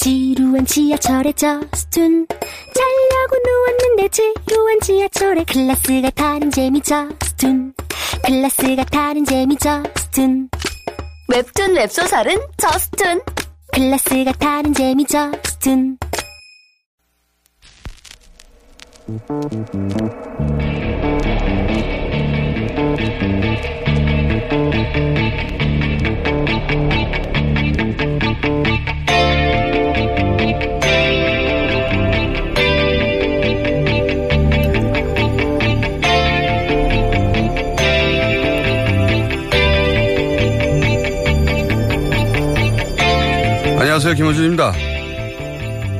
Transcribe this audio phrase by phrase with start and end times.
[0.00, 7.74] 지루한 지하철에 저스툰 자려고 누웠는데 지루한 지하철에 클래스가 타는 재미 저스툰
[8.24, 10.48] 클래스가 타는 재미 저스툰
[11.28, 13.20] 웹툰 웹소설은 저스툰
[13.72, 15.98] 클래스가 타는 재미 저스툰
[44.08, 44.14] 안녕하세요.
[44.14, 44.72] 김호준입니다.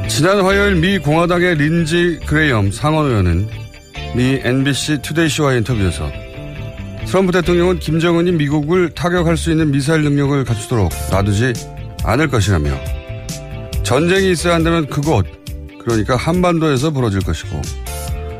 [0.08, 3.48] 지난 화요일 미 공화당의 린지 그레이엄 상원 의원은
[4.16, 6.10] 미 NBC 투데이쇼와의 인터뷰에서
[7.06, 11.52] 트럼프 대통령은 김정은이 미국을 타격할 수 있는 미사일 능력을 갖추도록 놔두지
[12.04, 12.70] 않을 것이라며
[13.82, 15.26] 전쟁이 있어야 한다면 그곳,
[15.84, 17.60] 그러니까 한반도에서 벌어질 것이고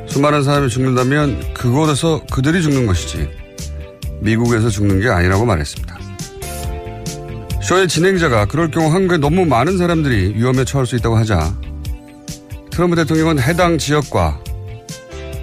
[0.06, 3.28] 수많은 사람이 죽는다면 그곳에서 그들이 죽는 것이지
[4.20, 5.87] 미국에서 죽는 게 아니라고 말했습니다.
[7.68, 11.54] 쇼의 진행자가 그럴 경우 한국에 너무 많은 사람들이 위험에 처할 수 있다고 하자
[12.70, 14.40] 트럼프 대통령은 해당 지역과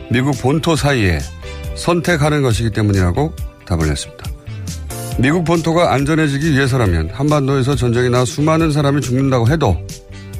[0.09, 1.19] 미국 본토 사이에
[1.75, 3.31] 선택하는 것이기 때문이라고
[3.68, 4.25] 답을 했습니다.
[5.19, 9.78] 미국 본토가 안전해지기 위해서라면 한반도에서 전쟁이 나 수많은 사람이 죽는다고 해도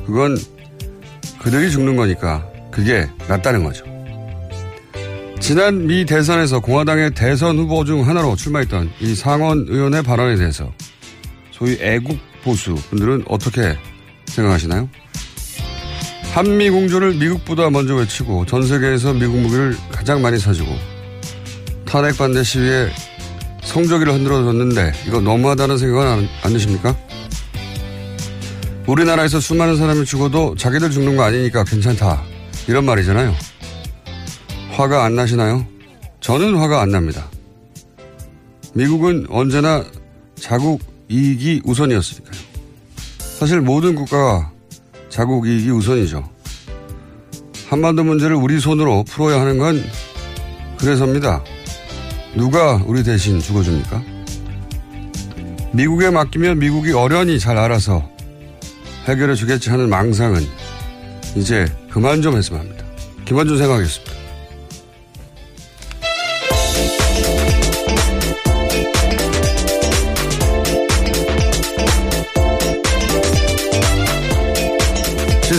[0.08, 0.40] 그건
[1.38, 3.86] 그들이 죽는 거니까 그게 낫다는 거죠.
[5.40, 10.72] 지난 미 대선에서 공화당의 대선 후보 중 하나로 출마했던 이 상원 의원의 발언에 대해서
[11.58, 13.78] 소위 애국 보수 분들은 어떻게
[14.26, 14.90] 생각하시나요?
[16.34, 20.70] 한미 공조를 미국보다 먼저 외치고 전 세계에서 미국 무기를 가장 많이 사주고
[21.86, 22.90] 탄핵 반대 시위에
[23.64, 26.94] 성조기를 흔들어 줬는데 이거 너무하다는 생각은 안, 안 드십니까?
[28.86, 32.22] 우리나라에서 수많은 사람이 죽어도 자기들 죽는 거 아니니까 괜찮다.
[32.68, 33.34] 이런 말이잖아요.
[34.72, 35.66] 화가 안 나시나요?
[36.20, 37.28] 저는 화가 안 납니다.
[38.74, 39.86] 미국은 언제나
[40.36, 42.42] 자국 이익이 우선이었으니까요.
[43.18, 44.52] 사실 모든 국가가
[45.10, 46.30] 자국 이익이 우선이죠.
[47.70, 49.84] 한반도 문제를 우리 손으로 풀어야 하는 건
[50.78, 51.44] 그래서입니다.
[52.36, 54.04] 누가 우리 대신 죽어줍니까?
[55.74, 58.10] 미국에 맡기면 미국이 어련히 잘 알아서
[59.08, 60.42] 해결해 주겠지 하는 망상은
[61.36, 62.86] 이제 그만 좀 했으면 합니다.
[63.26, 64.15] 김원준 생각하겠습니다.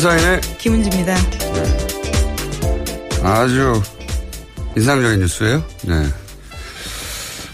[0.00, 1.16] 시사인의 김은지입니다.
[3.22, 3.80] 아주
[4.76, 5.64] 인상적인 뉴스예요.
[5.86, 6.04] 네.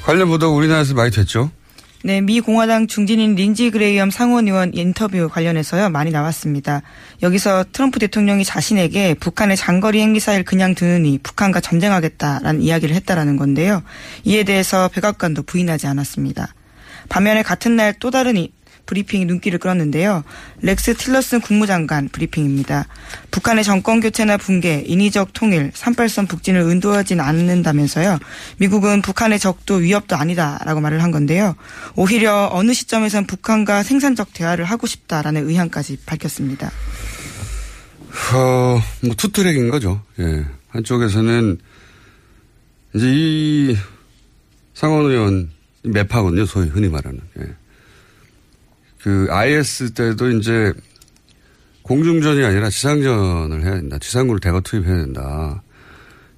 [0.02, 1.52] 관련 보도 우리나라에서 많이 됐죠.
[2.02, 6.82] 네, 미 공화당 중진인 린지 그레이엄 상원 의원 인터뷰 관련해서요 많이 나왔습니다.
[7.22, 13.84] 여기서 트럼프 대통령이 자신에게 북한의 장거리 핵미사일 그냥 드느니 북한과 전쟁하겠다라는 이야기를 했다라는 건데요.
[14.24, 16.52] 이에 대해서 백악관도 부인하지 않았습니다.
[17.08, 18.50] 반면에 같은 날 또 다른 이-
[18.86, 20.24] 브리핑이 눈길을 끌었는데요.
[20.60, 22.86] 렉스 틸러슨 국무장관 브리핑입니다.
[23.30, 28.18] 북한의 정권 교체나 붕괴, 인위적 통일, 38선 북진을 의도하진 않는다면서요.
[28.58, 31.56] 미국은 북한의 적도 위협도 아니다라고 말을 한 건데요.
[31.96, 36.70] 오히려 어느 시점에선 북한과 생산적 대화를 하고 싶다라는 의향까지 밝혔습니다.
[38.34, 40.02] 어, 뭐 two-track인 거죠.
[40.18, 40.44] 예.
[40.68, 41.58] 한쪽에서는
[42.94, 43.76] 이제 이
[44.74, 45.50] 상원 의원
[45.82, 46.44] 매파거든요.
[46.46, 47.20] 소위 흔히 말하는.
[47.40, 47.61] 예.
[49.02, 50.72] 그 IS 때도 이제
[51.82, 53.98] 공중전이 아니라 지상전을 해야 된다.
[53.98, 55.62] 지상군을 대거 투입해야 된다.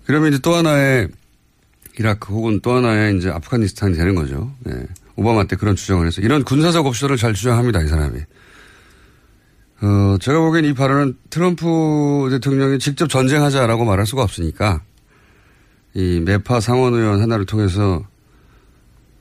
[0.07, 1.09] 그러면 이제 또 하나의
[1.99, 4.53] 이라크 혹은 또 하나의 이제 아프가니스탄이 되는 거죠.
[4.69, 4.87] 예.
[5.17, 7.83] 오바마 때 그런 주장을 해서 이런 군사적 옵션을 잘 주장합니다.
[7.83, 8.19] 이 사람이.
[9.83, 14.81] 어, 제가 보기엔 이 발언은 트럼프 대통령이 직접 전쟁하자라고 말할 수가 없으니까
[15.93, 18.03] 이 매파 상원 의원 하나를 통해서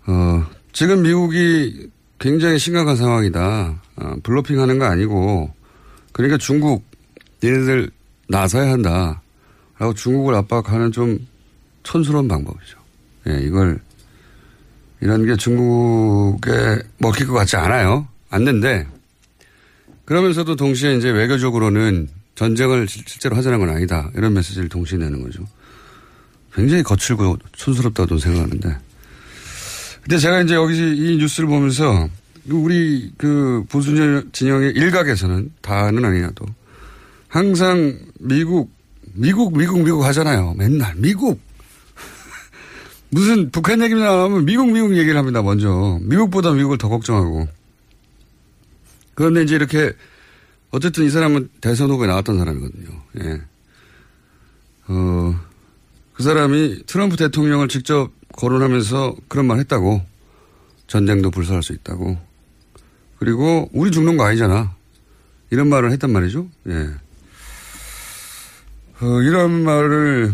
[0.08, 1.90] 어, 지금 미국이
[2.24, 3.82] 굉장히 심각한 상황이다.
[3.98, 5.54] 어, 블로핑 하는 거 아니고
[6.14, 6.86] 그러니까 중국
[7.44, 7.92] 얘네들
[8.30, 9.22] 나서야 한다.
[9.78, 11.20] 라고 중국을 압박하는 좀
[11.84, 12.78] 촌스러운 방법이죠.
[13.28, 13.82] 예, 이걸
[15.02, 18.08] 이런 게 중국에 먹힐 것 같지 않아요.
[18.30, 18.88] 않는데
[20.06, 24.10] 그러면서도 동시에 이제 외교적으로는 전쟁을 실제로 하자는 건 아니다.
[24.16, 25.46] 이런 메시지를 동시에 내는 거죠.
[26.54, 28.93] 굉장히 거칠고 촌스럽다고 생각하는데.
[30.04, 32.10] 근데 제가 이제 여기서 이 뉴스를 보면서
[32.50, 33.94] 우리 그 보수
[34.32, 36.46] 진영의 일각에서는 다는 아니라도
[37.30, 38.70] 항상 미국,
[39.14, 40.54] 미국, 미국, 미국 하잖아요.
[40.58, 41.40] 맨날 미국.
[43.10, 45.42] 무슨 북한 얘기 나오면 미국, 미국 얘기를 합니다.
[45.42, 46.00] 먼저.
[46.02, 47.48] 미국보다 미국을 더 걱정하고.
[49.16, 49.94] 그런데 이제 이렇게
[50.72, 52.90] 어쨌든 이 사람은 대선 후보에 나왔던 사람이거든요.
[53.24, 53.42] 예.
[54.88, 55.40] 어,
[56.14, 60.02] 그 사람이 트럼프 대통령을 직접 거론하면서 그런 말 했다고.
[60.88, 62.18] 전쟁도 불사할 수 있다고.
[63.18, 64.76] 그리고 우리 죽는 거 아니잖아.
[65.50, 66.48] 이런 말을 했단 말이죠.
[66.68, 66.90] 예.
[69.02, 70.34] 어, 이런 말을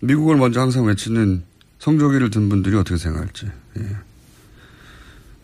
[0.00, 1.42] 미국을 먼저 항상 외치는
[1.78, 3.50] 성조기를 든 분들이 어떻게 생각할지.
[3.78, 3.96] 예.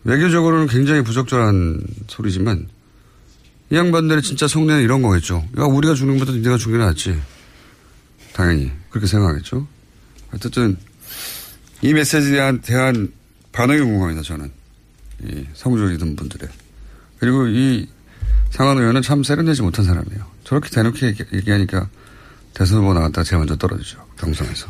[0.03, 2.67] 외교적으로는 굉장히 부적절한 소리지만
[3.71, 5.45] 이 양반들의 진짜 속내는 이런 거겠죠.
[5.57, 7.21] 야, 우리가 죽는 것보다 네가 죽는 게 낫지.
[8.33, 9.67] 당연히 그렇게 생각하겠죠.
[10.33, 10.77] 어쨌든
[11.81, 13.13] 이 메시지에 대한, 대한
[13.51, 14.21] 반응이 궁금합니다.
[14.21, 14.51] 저는
[15.23, 16.49] 이 성조기 든 분들의
[17.19, 17.87] 그리고 이
[18.51, 20.25] 상한 의원은 참 세련되지 못한 사람이에요.
[20.43, 21.87] 저렇게 대놓고 얘기, 얘기하니까
[22.53, 24.03] 대선 후보 나갔다가 제일 먼저 떨어지죠.
[24.17, 24.67] 경선에서.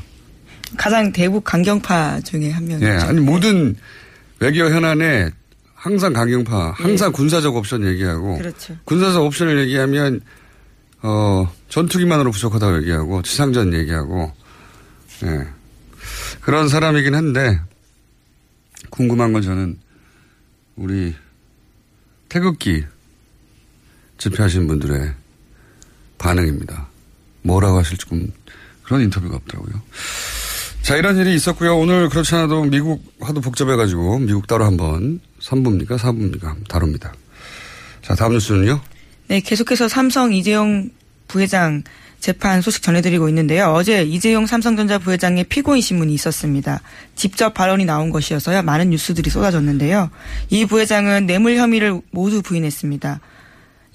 [0.77, 2.85] 가장 대북 강경파 중에 한 명이죠.
[2.85, 3.75] 예, 아니 모든
[4.39, 5.31] 외교 현안에
[5.73, 7.11] 항상 강경파, 항상 예.
[7.11, 8.75] 군사적 옵션 얘기하고 그렇죠.
[8.83, 10.21] 군사적 옵션을 얘기하면
[11.01, 14.31] 어 전투기만으로 부족하다고 얘기하고 지상전 얘기하고
[15.23, 15.47] 예.
[16.41, 17.59] 그런 사람이긴 한데
[18.89, 19.77] 궁금한 건 저는
[20.75, 21.13] 우리
[22.29, 22.85] 태극기
[24.17, 25.13] 집회하신 분들의
[26.17, 26.87] 반응입니다.
[27.41, 28.31] 뭐라고 하실지 좀
[28.83, 29.81] 그런 인터뷰가 없더라고요.
[30.81, 31.77] 자, 이런 일이 있었고요.
[31.77, 35.97] 오늘 그렇지 않아도 미국 하도 복잡해가지고 미국 따로 한번 3부입니까?
[35.97, 36.67] 4부입니까?
[36.67, 37.13] 다룹니다.
[38.01, 38.81] 자, 다음 뉴스는요?
[39.27, 40.89] 네, 계속해서 삼성 이재용
[41.27, 41.83] 부회장
[42.19, 43.71] 재판 소식 전해드리고 있는데요.
[43.73, 46.81] 어제 이재용 삼성전자 부회장의 피고인 신문이 있었습니다.
[47.15, 48.61] 직접 발언이 나온 것이어서요.
[48.63, 50.09] 많은 뉴스들이 쏟아졌는데요.
[50.49, 53.19] 이 부회장은 뇌물 혐의를 모두 부인했습니다.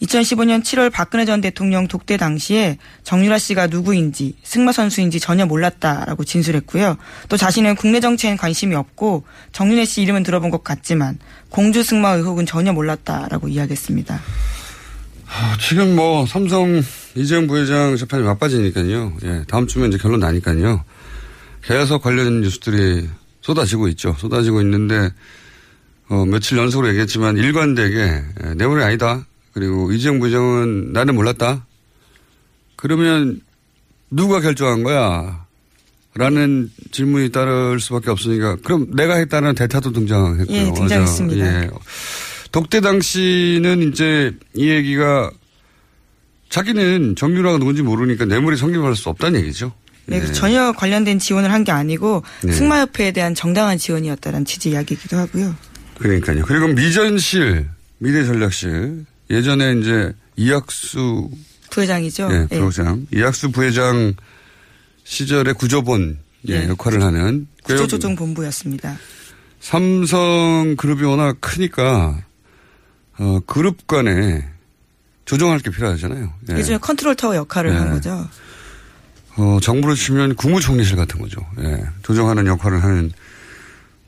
[0.03, 6.97] 2015년 7월 박근혜 전 대통령 독대 당시에 정유라 씨가 누구인지 승마 선수인지 전혀 몰랐다라고 진술했고요.
[7.29, 11.19] 또 자신은 국내 정치엔 관심이 없고 정윤혜 씨 이름은 들어본 것 같지만
[11.49, 14.21] 공주 승마 의혹은 전혀 몰랐다라고 이야기했습니다.
[15.27, 16.83] 아, 지금 뭐 삼성
[17.17, 19.17] 이재용 부회장 재판이 막빠지니까요.
[19.25, 20.85] 예, 다음 주면 이제 결론 나니까요.
[21.63, 23.09] 계속 관련 뉴스들이
[23.41, 24.15] 쏟아지고 있죠.
[24.19, 25.11] 쏟아지고 있는데
[26.09, 29.27] 어, 며칠 연속으로 얘기했지만 일관되게 예, 뇌물이 아니다.
[29.53, 31.65] 그리고 이재용 부회장은 나는 몰랐다.
[32.77, 33.41] 그러면
[34.11, 35.45] 누가 결정한 거야?
[36.17, 40.57] 라는 질문이 따를 수밖에 없으니까 그럼 내가 했다는 대타도 등장했고요.
[40.57, 41.63] 예, 등장했습니다.
[41.65, 41.71] 예.
[42.53, 45.33] 독대 당시는 이제 이 얘기가
[46.49, 49.73] 자기는 정유라가 누군지 모르니까 뇌물이 성립할 수 없다는 얘기죠.
[50.07, 50.33] 네, 예.
[50.33, 52.53] 전혀 관련된 지원을 한 게 아니고 네.
[52.53, 55.55] 승마협회에 대한 정당한 지원이었다는 취지 이야기이기도 하고요.
[55.99, 56.45] 그러니까요.
[56.47, 61.31] 그리고 미전실, 미래전략실 예전에 이제 이학수
[61.71, 62.29] 부회장이죠.
[62.31, 62.59] 예, 예.
[62.61, 64.13] 부회장, 이학수 부회장
[65.05, 66.19] 시절에 구조본
[66.51, 66.69] 예, 예.
[66.69, 68.99] 역할을 하는 구조조정본부였습니다.
[69.61, 72.23] 삼성 그룹이 워낙 크니까
[73.19, 74.47] 어, 그룹 간에
[75.25, 76.33] 조정할 게 필요하잖아요.
[76.51, 76.57] 예.
[76.59, 77.77] 예전에 컨트롤 타워 역할을 네.
[77.79, 78.29] 한 거죠.
[79.37, 81.41] 어, 정부로 치면 국무총리실 같은 거죠.
[81.61, 81.83] 예.
[82.03, 83.11] 조정하는 역할을 하는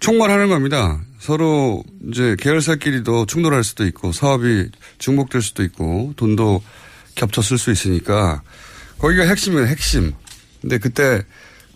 [0.00, 1.00] 총괄하는 겁니다.
[1.18, 6.62] 서로 이제 계열사끼리도 충돌할 수도 있고 사업이 중복될 수도 있고 돈도
[7.14, 8.42] 겹쳐 쓸 수 있으니까
[8.98, 9.66] 거기가 핵심이에요.
[9.66, 10.12] 핵심.
[10.60, 11.22] 근데 그때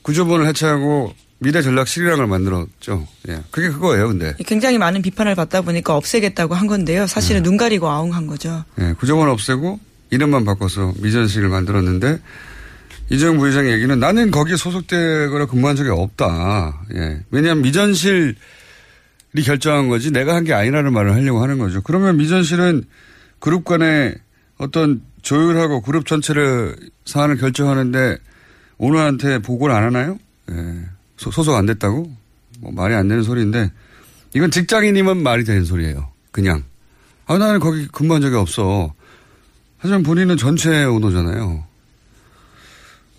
[0.02, 3.06] 구조본을 해체하고 미래전략실이라는 걸 만들었죠.
[3.28, 3.40] 예.
[3.50, 4.08] 그게 그거예요.
[4.08, 7.06] 근데 굉장히 많은 비판을 받다 보니까 없애겠다고 한 건데요.
[7.06, 8.64] 사실은 눈 가리고 아웅한 거죠.
[8.80, 8.92] 예.
[8.98, 9.80] 구조본 없애고
[10.10, 12.18] 이름만 바꿔서 미전실을 만들었는데
[13.10, 16.82] 이재용 부회장 얘기는 나는 거기에 소속되거나 근무한 적이 없다.
[16.94, 17.20] 예.
[17.30, 18.34] 왜냐하면 미전실이
[19.44, 21.80] 결정한 거지 내가 한 게 아니라는 말을 하려고 하는 거죠.
[21.82, 22.84] 그러면 미전실은
[23.38, 24.14] 그룹 간에
[24.58, 28.18] 어떤 조율하고 그룹 전체를 사안을 결정하는데
[28.78, 30.18] 오너한테 보고를 안 하나요?
[30.50, 30.54] 예.
[31.20, 32.10] 소, 소속 안 됐다고?
[32.60, 33.70] 뭐 말이 안 되는 소리인데
[34.34, 36.08] 이건 직장인이면 말이 되는 소리예요.
[36.30, 36.64] 그냥.
[37.26, 38.94] 아, 나는 거기 근무한 적이 없어.
[39.76, 41.62] 하지만 본인은 전체 오너잖아요.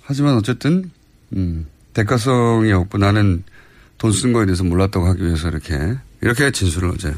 [0.01, 0.89] 하지만 어쨌든,
[1.36, 3.43] 음, 대가성이 없고 나는
[4.00, 7.13] 돈 쓴 거에 대해서 몰랐다고 하기 위해서 이렇게, 이렇게 진술을 어제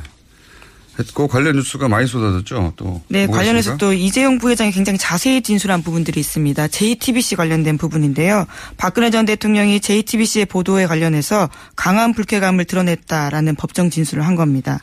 [1.00, 2.74] 했고 관련 뉴스가 많이 쏟아졌죠.
[2.76, 3.02] 또.
[3.08, 3.78] 네, 관련해서 있습니까?
[3.78, 6.68] 또 이재용 부회장이 굉장히 자세히 진술한 부분들이 있습니다.
[6.68, 8.46] JTBC 관련된 부분인데요.
[8.78, 14.80] 박근혜 전 대통령이 JTBC의 보도에 관련해서 강한 불쾌감을 드러냈다라는 법정 진술을 한 겁니다.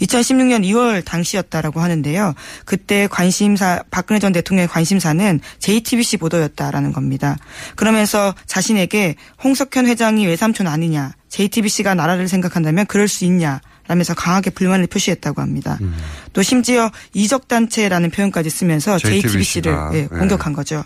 [0.00, 2.34] 2016년 2월 당시였다라고 하는데요.
[2.64, 7.36] 그때 관심사 박근혜 전 대통령의 관심사는 JTBC 보도였다라는 겁니다.
[7.76, 13.60] 그러면서 자신에게 홍석현 회장이 외삼촌 아니냐, JTBC가 나라를 생각한다면 그럴 수 있냐.
[13.88, 15.78] 라면서 강하게 불만을 표시했다고 합니다.
[15.80, 15.96] 음.
[16.32, 20.06] 또 심지어 이적 단체라는 표현까지 쓰면서 JTBC JTBC를 예, 예.
[20.06, 20.84] 공격한 거죠.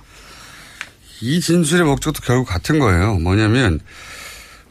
[1.21, 3.15] 이 진술의 목적도 결국 같은 거예요.
[3.15, 3.81] 뭐냐면,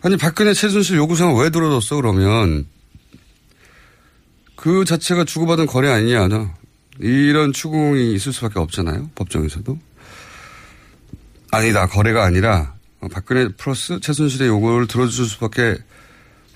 [0.02, 2.66] 아니, 박근혜 최순실 요구사항 왜 들어줬어, 그러면.
[4.56, 6.50] 그 자체가 주고받은 거래 아니냐, 너.
[7.00, 9.12] 이런 추궁이 있을 수밖에 없잖아요.
[9.16, 9.78] 법정에서도.
[11.52, 15.78] 아니다, 거래가 아니라, 어, 박근혜 플러스 최순실의 요구를 들어줄 수밖에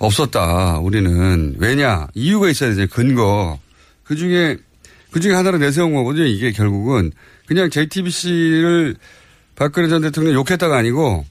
[0.05, 1.55] 없었다, 우리는.
[1.57, 2.07] 왜냐?
[2.13, 3.59] 이유가 있어야 되죠, 근거.
[4.03, 4.57] 그 중에,
[5.11, 7.11] 그 중에 하나를 내세운 거거든요, 이게 결국은.
[7.45, 8.95] 그냥 JTBC를
[9.55, 11.25] 박근혜 전 대통령 욕했다가 아니고,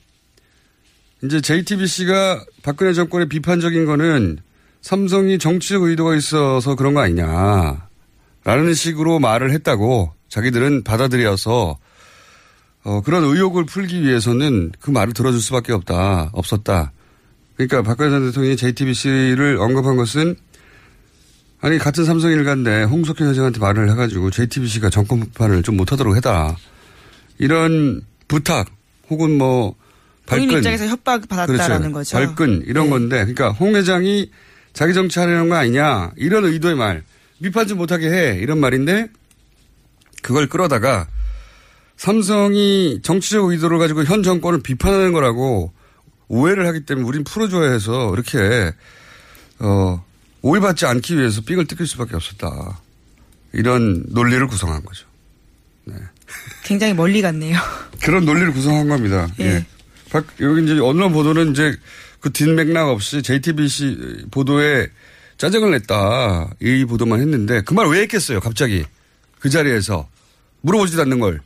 [1.25, 4.39] 이제 JTBC가 박근혜 정권의 비판적인 거는
[4.81, 7.89] 삼성이 정치적 의도가 있어서 그런 거 아니냐.
[8.45, 11.79] 라는 식으로 말을 했다고 자기들은 받아들여서
[12.85, 16.31] 어, 그런 의혹을 풀기 위해서는 그 말을 들어줄 수밖에 없다.
[16.33, 16.91] 없었다.
[17.67, 20.37] 그러니까 박근혜 전 대통령이 JTBC를 언급한 것은
[21.61, 26.57] 아니 같은 삼성 일가인데 홍석현 회장한테 말을 해가지고 JTBC가 정권 비판을 좀 못하도록 해라.
[27.39, 28.69] 이런 부탁
[29.11, 29.75] 혹은 뭐
[30.27, 32.17] 본인 발끈 입장에서 협박 받았다라는 그렇죠.
[32.17, 32.17] 거죠.
[32.17, 32.91] 발끈 이런 네.
[32.91, 34.31] 건데 그러니까 홍 회장이
[34.73, 37.03] 자기 정치하려는 거 아니냐 이런 의도의 말
[37.43, 39.09] 비판 좀 못하게 해 이런 말인데
[40.23, 41.07] 그걸 끌어다가
[41.97, 45.73] 삼성이 정치적 의도를 가지고 현 정권을 비판하는 거라고
[46.33, 48.73] 오해를 하기 때문에 우린 풀어줘야 해서 이렇게
[49.59, 50.03] 어
[50.41, 52.81] 오해받지 않기 위해서 삑을 뜯길 수밖에 없었다
[53.53, 55.07] 이런 논리를 구성한 거죠.
[56.65, 57.59] 굉장히 멀리 갔네요.
[58.03, 59.29] 그런 논리를 구성한 겁니다.
[59.41, 59.45] 예.
[59.45, 59.67] 예.
[60.11, 61.77] 박, 여기 이제 언론 보도는 이제
[62.21, 64.89] 그 뒷맥락 없이 JTBC 보도에
[65.37, 66.51] 짜증을 냈다.
[66.63, 68.85] 이 보도만 했는데 그 말 왜 했겠어요, 갑자기.
[69.39, 70.09] 그 자리에서.
[70.63, 71.41] 물어보지도 않는 걸.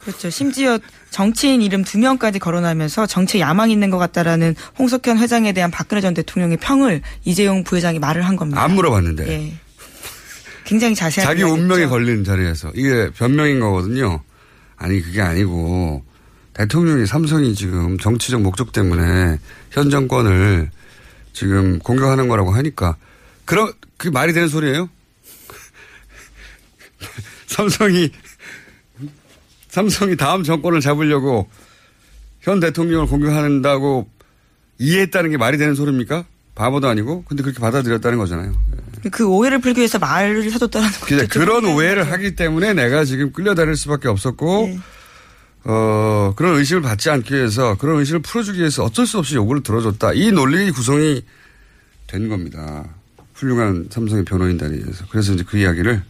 [0.00, 0.30] 그렇죠.
[0.30, 0.78] 심지어
[1.10, 6.14] 정치인 이름 두 명까지 거론하면서 정치에 야망 있는 것 같다라는 홍석현 회장에 대한 박근혜 전
[6.14, 8.62] 대통령의 평을 이재용 부회장이 말을 한 겁니다.
[8.62, 9.28] 안 물어봤는데.
[9.28, 9.54] 예.
[10.64, 11.50] 굉장히 자세하게 자기.
[11.50, 12.70] 운명에 걸린 자리에서.
[12.74, 14.22] 이게 변명인 거거든요.
[14.76, 16.02] 아니, 그게 아니고
[16.54, 19.38] 대통령이 삼성이 지금 정치적 목적 때문에
[19.70, 20.70] 현 정권을
[21.32, 22.96] 지금 공격하는 거라고 하니까
[23.44, 24.88] 그런, 그게 말이 되는 소리예요?
[27.46, 28.10] 삼성이,
[29.70, 31.48] 삼성이 다음 정권을 잡으려고
[32.40, 34.08] 현 대통령을 공격한다고
[34.78, 36.24] 이해했다는 게 말이 되는 소리입니까?
[36.54, 37.24] 바보도 아니고.
[37.24, 38.54] 근데 그렇게 받아들였다는 거잖아요.
[39.10, 41.26] 그 오해를 풀기 위해서 말을 사줬다라는 거죠.
[41.28, 44.78] 그런 오해를 하기 때문에 내가 지금 끌려다닐 수밖에 없었고, 네.
[45.64, 50.12] 어, 그런 의심을 받지 않기 위해서, 그런 의심을 풀어주기 위해서 어쩔 수 없이 요구를 들어줬다.
[50.14, 51.22] 이 논리 구성이
[52.06, 52.84] 된 겁니다.
[53.34, 55.06] 훌륭한 삼성의 변호인단위에서.
[55.10, 56.02] 그래서 이제 그 이야기를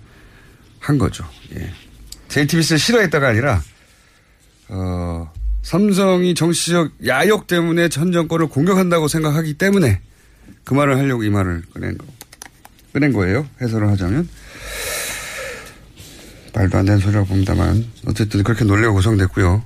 [0.80, 1.24] 한 거죠.
[1.54, 1.72] 예.
[2.30, 3.62] JTBC를 싫어했다가 아니라,
[4.68, 5.30] 어,
[5.62, 10.00] 삼성이 정치적 야욕 때문에 전 정권을 공격한다고 생각하기 때문에
[10.64, 12.06] 그 말을 하려고 이 말을 꺼낸 거.
[12.92, 13.46] 꺼낸 거예요.
[13.60, 14.28] 해설을 하자면.
[16.54, 17.86] 말도 안 되는 소리라고 봅니다만.
[18.06, 19.62] 어쨌든 그렇게 논리가 구성됐고요.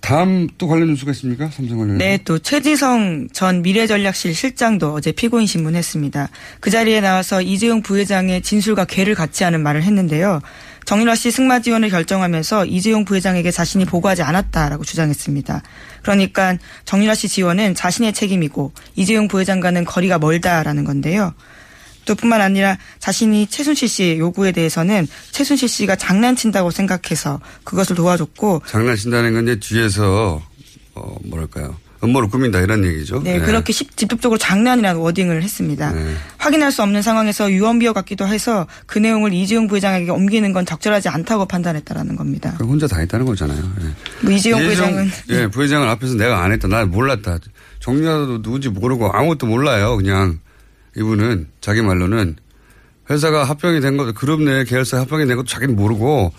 [0.00, 1.50] 다음 또 관련 뉴스가 있습니까?
[1.50, 1.98] 삼성 관련.
[1.98, 6.30] 네, 또 최지성 전 미래전략실 실장도 어제 피고인 신문했습니다.
[6.60, 10.40] 그 자리에 나와서 이재용 부회장의 진술과 괴를 같지 않은 말을 했는데요.
[10.88, 15.62] 정유라 씨 승마 지원을 결정하면서 이재용 부회장에게 자신이 보고하지 않았다라고 주장했습니다.
[16.00, 21.34] 그러니까 정유라 씨 지원은 자신의 책임이고 이재용 부회장과는 거리가 멀다라는 건데요.
[22.06, 29.34] 또 뿐만 아니라 자신이 최순실 씨의 요구에 대해서는 최순실 씨가 장난친다고 생각해서 그것을 도와줬고 장난친다는
[29.34, 30.40] 건 이제 뒤에서,
[30.94, 31.76] 어, 뭐랄까요.
[32.02, 33.22] 음모를 꾸민다 이런 얘기죠.
[33.22, 35.92] 네, 그렇게 십- 직접적으로 장난이라는 워딩을 했습니다.
[36.38, 41.46] 확인할 수 없는 상황에서 유언비어 같기도 해서 그 내용을 이재용 부회장에게 옮기는 건 적절하지 않다고
[41.46, 42.54] 판단했다라는 겁니다.
[42.56, 43.58] 그럼 혼자 다 했다는 거잖아요.
[43.82, 44.24] 예.
[44.24, 46.68] 뭐 이재용 이재용, 부회장은 예, 부회장은 앞에서 내가 안 했다.
[46.68, 47.38] 나 몰랐다.
[47.80, 49.96] 정리하도 누군지 모르고 아무것도 몰라요.
[49.96, 50.38] 그냥
[50.96, 52.36] 이분은 자기 말로는
[53.10, 56.32] 회사가 합병이 된 것도 그룹 내 계열사 합병이 된 것도 자기는 모르고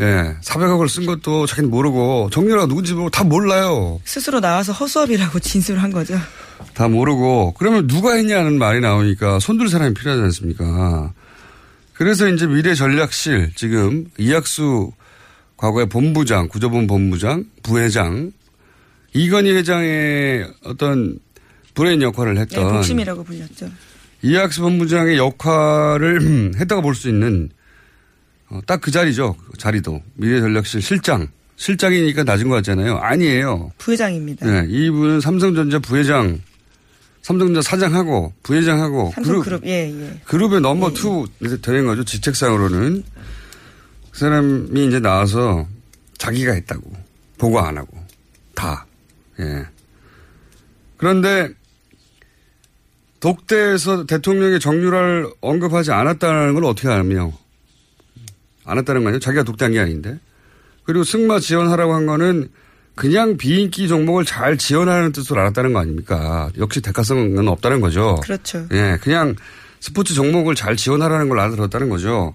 [0.00, 4.00] 예, 400억을 쓴 것도 자기는 모르고 정유라가 누군지 모르고 다 몰라요.
[4.04, 6.16] 스스로 나와서 허수아비라고 진술한 거죠.
[6.74, 11.12] 다 모르고 그러면 누가 했냐는 말이 나오니까 손들 사람이 필요하지 않습니까?
[11.94, 14.92] 그래서 이제 미래 전략실 지금 이학수
[15.56, 18.30] 과거의 본부장, 구조본 본부장, 부회장
[19.14, 21.18] 이건희 회장의 어떤
[21.74, 23.68] 브레인 역할을 네, 했던 복심이라고 불렸죠.
[24.22, 27.50] 이학수 본부장의 역할을 했다고 볼 수 있는
[28.50, 29.36] 어, 딱 그 자리죠.
[29.50, 32.98] 그 자리도 미래전략실 실장 실장이니까 낮은 것 같잖아요.
[32.98, 33.72] 아니에요.
[33.78, 34.46] 부회장입니다.
[34.46, 36.40] 네, 이분은 삼성전자 부회장,
[37.22, 40.20] 삼성전자 사장하고 부회장하고 삼성그룹, 예, 예.
[40.24, 41.26] 그룹의 number two
[41.60, 42.04] 되는 거죠.
[42.04, 43.02] 직책상으로는
[44.12, 45.66] 그 사람이 이제 나와서
[46.16, 46.92] 자기가 했다고
[47.38, 47.88] 보고 안 하고
[48.54, 48.86] 다.
[49.40, 49.66] 예.
[50.96, 51.50] 그런데
[53.20, 57.32] 독대에서 대통령의 정유라를 언급하지 않았다는 걸 어떻게 알며
[58.68, 59.20] 않았다는 거 아니에요?
[59.20, 60.18] 자기가 독대한 게 아닌데.
[60.84, 62.48] 그리고 승마 지원하라고 한 거는
[62.94, 66.50] 그냥 비인기 종목을 잘 지원하는 뜻으로 알았다는 거 아닙니까?
[66.58, 68.16] 역시 대가성은 없다는 거죠.
[68.22, 68.66] 그렇죠.
[68.72, 69.36] 예, 그냥
[69.80, 72.34] 스포츠 종목을 잘 지원하라는 걸 알아들었다는 거죠.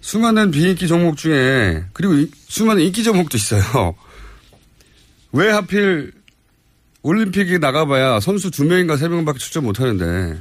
[0.00, 3.94] 수많은 비인기 종목 중에 그리고 이- 수많은 인기 종목도 있어요.
[5.32, 6.12] 왜 하필
[7.02, 10.38] 올림픽에 나가봐야 선수 두 명인가 세 명밖에 출전 못 하는데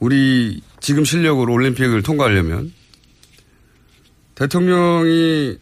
[0.00, 2.72] 우리 지금 실력으로 올림픽을 통과하려면
[4.34, 5.58] 대통령이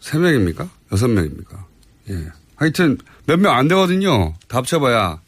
[0.00, 0.68] 세 명입니까?
[0.92, 1.66] 여섯 명입니까?
[2.10, 2.14] 예.
[2.56, 4.34] 하여튼 몇 명 안 되거든요.
[4.48, 5.20] 다 합쳐봐야.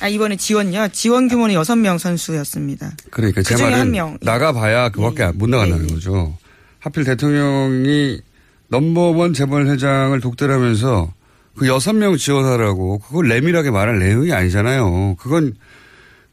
[0.00, 0.88] 아, 이번에 지원요.
[0.88, 2.92] 지원 규모는 6명 선수였습니다.
[3.10, 4.18] 그러니까 제 그중에 말은 한 명.
[4.20, 6.36] 나가봐야 그밖에 못 나간다는 거죠.
[6.80, 8.20] 하필 대통령이
[8.68, 11.12] 넘버원 재벌 회장을 독대하면서
[11.56, 15.16] 그 여섯 명 지원하라고 그걸 내밀하게 말할 내용이 아니잖아요.
[15.20, 15.54] 그건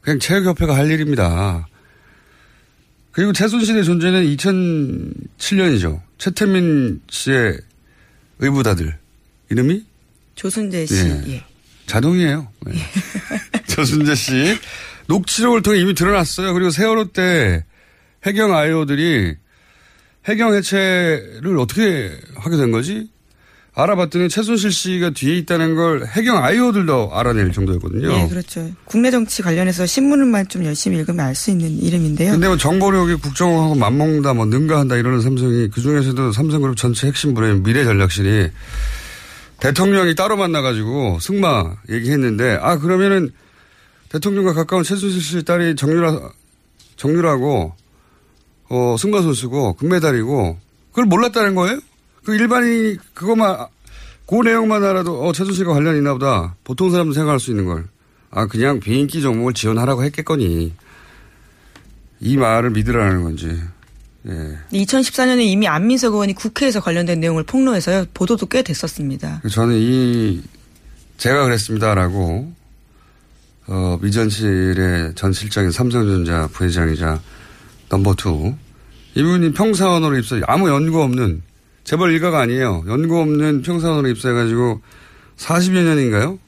[0.00, 1.68] 그냥 체육협회가 할 일입니다.
[3.12, 6.00] 그리고 최순실의 존재는 2007년이죠.
[6.18, 7.58] 최태민 씨의
[8.38, 8.96] 의붓아들
[9.50, 9.84] 이름이
[10.34, 10.94] 조순재 씨.
[10.94, 11.24] 예.
[11.26, 11.44] 예.
[11.86, 12.48] 자동이에요.
[12.66, 12.72] 네.
[13.68, 14.58] 조순제 씨.
[15.08, 16.54] 녹취록을 통해 이미 드러났어요.
[16.54, 17.64] 그리고 세월호 때
[18.24, 19.34] 해경 IO들이
[20.28, 23.10] 해경 해체를 어떻게 하게 된 거지?
[23.72, 28.12] 알아봤더니 최순실 씨가 뒤에 있다는 걸 해경 IO들도 알아낼 정도였거든요.
[28.12, 28.68] 예, 그렇죠.
[28.84, 32.32] 국내 정치 관련해서 신문만 좀 열심히 읽으면 알 수 있는 이름인데요.
[32.32, 37.62] 근데 뭐 정보력이 국정하고 맞먹는다, 뭐 능가한다 이러는 삼성이 그 중에서도 삼성그룹 전체 핵심 브레인
[37.62, 38.50] 미래전략실이
[39.60, 43.30] 대통령이 따로 만나가지고 승마 얘기했는데 아 그러면은
[44.08, 46.18] 대통령과 가까운 최순실 씨 딸이 정유라
[46.96, 47.72] 정유라고
[48.70, 50.58] 어 승마 선수고 금메달이고
[50.90, 51.78] 그걸 몰랐다는 거예요?
[52.24, 53.66] 그 일반인이 그것만
[54.26, 57.84] 그 내용만 알아도 어 최순실과 관련 있나 보다 보통 사람도 생각할 수 있는 걸
[58.30, 60.72] 아 그냥 비인기 종목을 지원하라고 했겠거니
[62.20, 63.60] 이 말을 믿으라는 건지
[64.28, 64.58] 예.
[64.72, 68.04] 2014년에 이미 안민석 의원이 국회에서 관련된 내용을 폭로해서요.
[68.12, 69.40] 보도도 꽤 됐었습니다.
[69.50, 70.42] 저는 이
[71.16, 72.52] 제가 그랬습니다라고
[73.66, 77.20] 어, 미전실의 전 실장인 삼성전자 부회장이자
[77.88, 78.54] number two
[79.14, 81.42] 이분이 평사원으로 입사 아무 연고 없는
[81.90, 82.84] 재벌 일가가 아니에요.
[82.86, 84.80] 연고 없는 평사원으로 입사해가지고
[85.38, 86.38] 40여 년인가요?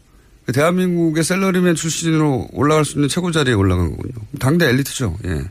[0.46, 4.14] 그 대한민국의 샐러리맨 출신으로 올라갈 수 있는 최고 자리에 올라간 거군요.
[4.38, 5.18] 당대 엘리트죠.
[5.24, 5.50] 예.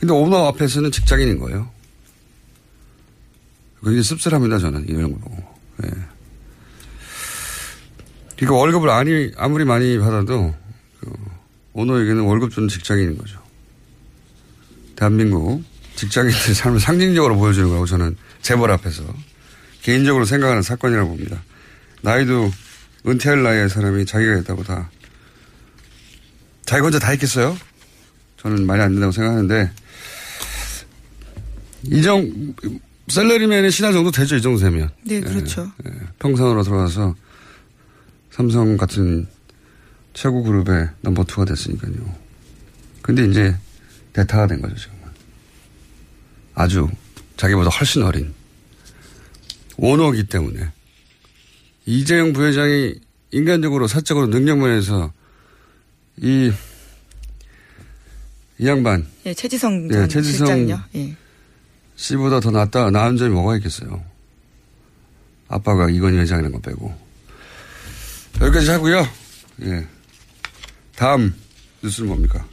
[0.00, 1.68] 근데 오너 앞에서는 직장인인 거예요.
[3.82, 5.36] 굉장히 씁쓸합니다, 저는 이런 거 보고.
[5.84, 5.90] 예.
[8.36, 10.54] 그러니까 월급을 아니, 아무리 많이 받아도
[11.00, 11.12] 그
[11.74, 13.38] 오너에게는 월급 주는 직장인인 거죠.
[14.96, 15.62] 대한민국
[15.96, 19.02] 직장인들 삶을 상징적으로 보여주는 거라고 저는 재벌 앞에서
[19.80, 21.42] 개인적으로 생각하는 사건이라고 봅니다.
[22.02, 22.52] 나이도
[23.06, 24.90] 은퇴할 나이의 사람이 자기가 했다고 다
[26.66, 27.56] 자기 혼자 다 했겠어요?
[28.36, 29.70] 저는 말이 안 된다고 생각하는데
[31.84, 32.54] 이정
[33.08, 35.72] 셀러리맨의 신화 정도 되죠 이 정도 되면 네, 그렇죠.
[35.86, 37.14] 예, 평산으로 들어가서
[38.30, 39.26] 삼성 같은
[40.12, 41.94] 최고 그룹의 넘버 투가 됐으니까요.
[43.00, 43.56] 근데 이제
[44.12, 45.00] 대타가 된 거죠 지금은
[46.54, 46.88] 아주
[47.36, 48.33] 자기보다 훨씬 어린
[49.76, 50.68] 오너기 때문에
[51.86, 52.94] 이재용 부회장이
[53.32, 55.12] 인간적으로 사적으로 능력 면에서
[56.16, 56.52] 이,
[58.58, 60.70] 이 양반 예, 최지성 예, 전 최지성.
[60.94, 61.16] 예.
[61.96, 64.04] 씨보다 더 낫다, 나은 점이 뭐가 있겠어요.
[65.48, 66.94] 아빠가 이건희 회장이라는 거 빼고.
[68.40, 69.06] 여기까지 하고요.
[69.62, 69.86] 예.
[70.96, 71.34] 다음
[71.82, 72.46] 뉴스는 뭡니까?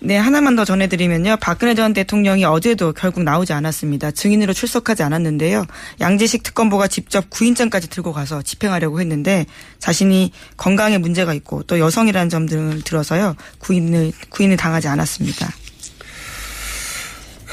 [0.00, 1.38] 네, 하나만 더 전해드리면요.
[1.40, 4.12] 박근혜 전 대통령이 어제도 결국 나오지 않았습니다.
[4.12, 5.66] 증인으로 출석하지 않았는데요.
[6.00, 9.44] 양재식 특검보가 직접 구인장까지 들고 가서 집행하려고 했는데
[9.80, 13.34] 자신이 건강에 문제가 있고 또 여성이라는 점 등을 들어서요.
[13.58, 15.48] 구인을, 구인을 당하지 않았습니다.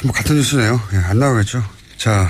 [0.03, 0.79] 뭐 같은 뉴스네요.
[0.93, 1.63] 예, 안 나오겠죠.
[1.97, 2.29] 자,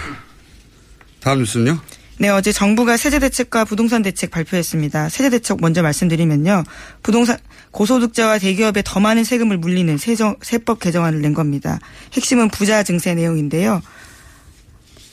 [1.19, 1.77] 다음 뉴스는요?
[2.17, 5.09] 네, 어제 정부가 세제 대책과 부동산 대책 발표했습니다.
[5.09, 6.63] 세제 대책 먼저 말씀드리면요.
[7.03, 7.37] 부동산
[7.75, 11.77] 고소득자와 대기업에 더 많은 세금을 물리는 세정, 세법 개정안을 낸 겁니다.
[12.13, 13.81] 핵심은 부자 증세 내용인데요.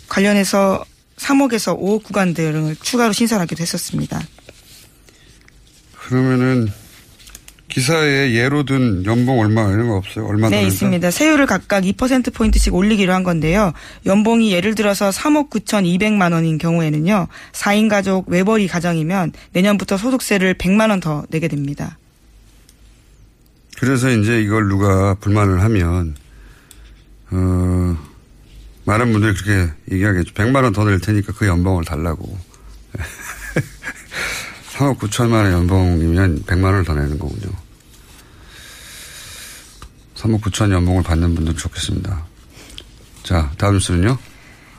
[0.09, 0.85] 관련해서
[1.17, 4.21] 3억에서 5억 구간 등을 추가로 신설하기도 했었습니다.
[5.99, 6.69] 그러면은
[7.69, 10.27] 기사에 예로 든 연봉 얼마 이런 거 없어요?
[10.27, 11.11] 얼마 네, 더 있습니다.
[11.11, 13.73] 세율을 각각 2%포인트씩 올리기로 한 건데요.
[14.07, 17.27] 연봉이 예를 들어서 3억 9,200만 원인 경우에는요.
[17.53, 21.99] 4인 가족 외벌이 가정이면 내년부터 소득세를 100만 원 더 내게 됩니다.
[23.83, 26.15] 그래서 이제 이걸 누가 불만을 하면
[27.33, 27.99] 어
[28.85, 30.35] 많은 분들이 그렇게 얘기하겠죠.
[30.35, 32.39] 100만 원 더 낼 테니까 그 연봉을 달라고.
[34.75, 37.51] 3억 9천만 원 연봉이면 100만 원을 더 내는 거군요.
[40.15, 42.25] 3억 9천 연봉을 받는 분들 좋겠습니다.
[43.25, 44.17] 자, 다음 뉴스는요?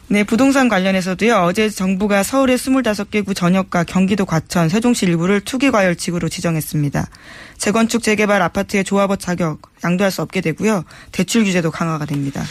[0.09, 1.43] 네, 부동산 관련해서도요.
[1.43, 7.07] 어제 정부가 서울의 25개 구 전역과 경기도 과천, 세종시 일부를 투기 과열지구로 지정했습니다.
[7.57, 10.83] 재건축, 재개발 아파트의 조합원 자격 양도할 수 없게 되고요.
[11.11, 12.43] 대출 규제도 강화가 됩니다.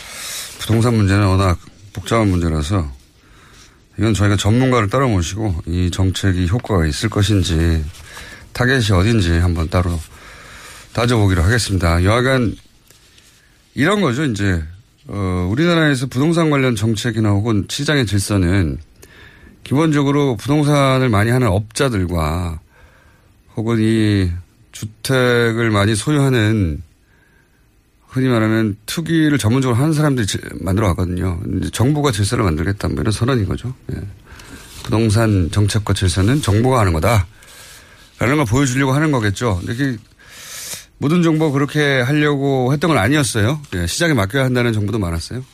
[0.59, 1.59] 부동산 문제는 워낙
[1.93, 2.91] 복잡한 문제라서
[3.99, 7.85] 이건 저희가 전문가를 따로 모시고 이 정책이 효과가 있을 것인지
[8.55, 10.01] 타겟이 어딘지 한번 따로
[10.95, 12.03] 따져보기로 하겠습니다.
[12.03, 12.57] 여하간
[13.75, 14.25] 이런 거죠.
[14.25, 14.63] 이제
[15.15, 18.79] 어, 우리나라에서 부동산 관련 정책이나 혹은 시장의 질서는
[19.63, 22.61] 기본적으로 부동산을 많이 하는 업자들과
[23.55, 24.31] 혹은 이
[24.73, 26.83] 주택을 많이 소유하는
[28.09, 30.27] 흔히 말하면 투기를 전문적으로 하는 사람들이
[30.63, 31.39] 만들어 왔거든요.
[31.73, 33.75] 정부가 질서를 만들겠다 뭐 이런 선언인 거죠.
[33.93, 34.01] 예.
[34.83, 37.27] 부동산 정책과 질서는 정부가 하는 거다.
[38.19, 39.61] 라는 걸 보여주려고 하는 거겠죠.
[39.65, 39.99] 근데
[41.03, 43.61] 모든 정부가 그렇게 하려고 했던 건 아니었어요.
[43.75, 43.89] 예.
[43.89, 45.45] 시장에 맡겨야 한다는 정부도 많았어요.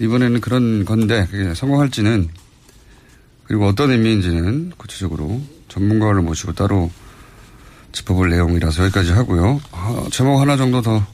[0.00, 2.28] 이번에는 그런 건데 성공할지는
[3.44, 6.90] 그리고 어떤 의미인지는 구체적으로 전문가를 모시고 따로
[7.92, 9.60] 짚어볼 내용이라서 여기까지 하고요.
[9.70, 11.06] 아, 제목 하나 정도 더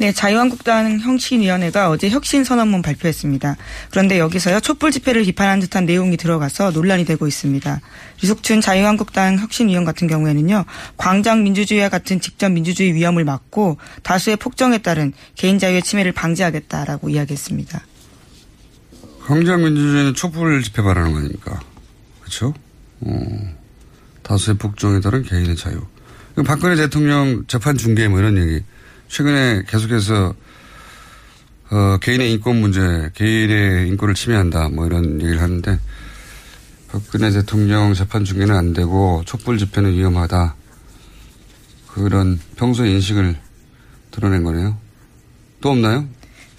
[0.00, 3.56] 네, 자유한국당 혁신위원회가 어제 혁신 선언문 발표했습니다.
[3.90, 7.80] 그런데 여기서요 촛불 집회를 비판한 듯한 내용이 들어가서 논란이 되고 있습니다.
[8.22, 10.64] 유석춘 자유한국당 혁신위원 같은 경우에는요
[10.96, 17.84] 광장 민주주의와 같은 직접 민주주의 위험을 막고 다수의 폭정에 따른 개인 자유의 침해를 방지하겠다라고 이야기했습니다.
[19.26, 21.60] 광장 민주주의는 촛불 집회 말하는 거 아닙니까?
[22.20, 22.54] 그렇죠?
[23.00, 23.56] 어,
[24.22, 25.82] 다수의 폭정에 따른 개인의 자유.
[26.46, 28.62] 박근혜 대통령 재판 중계 뭐 이런 얘기.
[29.08, 30.34] 최근에 계속해서
[31.70, 35.78] 어, 개인의 인권 문제, 개인의 인권을 침해한다, 뭐 이런 얘기를 하는데,
[36.90, 40.54] 박근혜 대통령 재판 중계는 안 되고, 촛불 집회는 위험하다.
[41.88, 43.36] 그런 평소 인식을
[44.10, 44.78] 드러낸 거네요.
[45.60, 46.08] 또 없나요?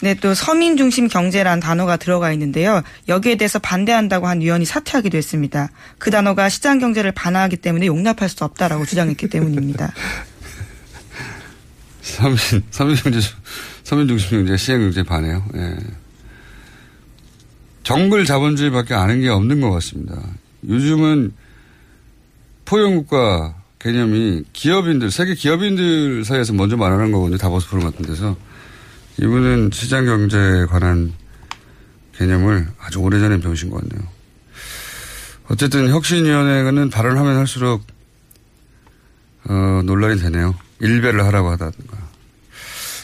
[0.02, 2.84] 네, 또 서민 중심 경제란 단어가 들어가 있는데요.
[3.08, 5.70] 여기에 대해서 반대한다고 한 위원이 사퇴하기도 했습니다.
[5.98, 9.92] 그 단어가 시장 경제를 반하기 때문에 용납할 수 없다라고 주장했기 때문입니다.
[12.02, 12.38] 서민,
[12.72, 13.20] 서민경제,
[13.84, 15.44] 서민중심 경제, 시행 경제 반해요.
[15.56, 15.78] 예.
[17.84, 20.16] 정글 자본주의밖에 아는 게 없는 것 같습니다.
[20.68, 21.34] 요즘은
[22.66, 27.38] 포용국가 개념이 기업인들, 세계 기업인들 사이에서 먼저 말하는 거거든요.
[27.38, 28.38] 다보스 포럼 같은 데서.
[29.20, 31.14] 이분은 시장 경제에 관한
[32.16, 34.08] 개념을 아주 오래전에 배우신 것 같네요.
[35.50, 37.84] 어쨌든 혁신위원회는 발언하면 할수록
[39.46, 40.56] 어, 논란이 되네요.
[40.80, 41.98] 일베를 하라고 하다든가.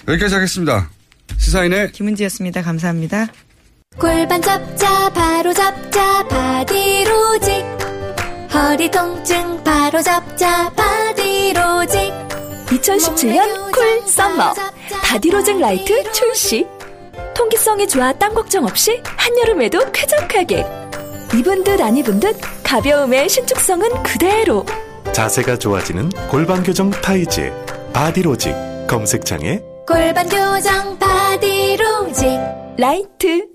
[0.07, 0.89] 여기까지 하겠습니다.
[1.38, 2.61] 시사인의 김은지였습니다.
[2.61, 3.27] 감사합니다.
[3.97, 7.65] 골반 잡자 바로 잡자 바디로직
[8.53, 11.99] 허리 통증 바로 잡자 바디로직
[12.67, 14.53] 2017년 cool summer
[15.03, 16.65] 바디로직 라이트 출시
[17.35, 20.65] 통기성이 좋아 땀 걱정 없이 한여름에도 쾌적하게
[21.38, 24.65] 입은 듯 안 입은 듯 가벼움의 신축성은 그대로
[25.13, 27.51] 자세가 좋아지는 골반 교정 타이즈
[27.95, 28.53] 바디로직
[28.89, 32.27] 검색창에 골반 교정 바디로직
[32.77, 33.47] 라이트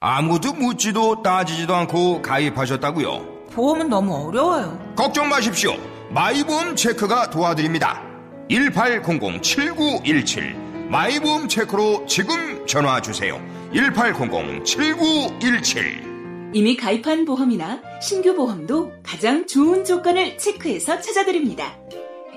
[0.00, 3.50] 아무도 묻지도 따지지도 않고 가입하셨다고요?
[3.52, 4.94] 보험은 너무 어려워요.
[4.96, 5.74] 걱정 마십시오.
[6.08, 8.00] 마이보험 체크가 도와드립니다.
[8.48, 13.38] 1800-7917 마이보험 체크로 지금 전화 주세요.
[13.74, 21.76] 1800-7917 이미 가입한 보험이나 신규 보험도 가장 좋은 조건을 체크해서 찾아드립니다.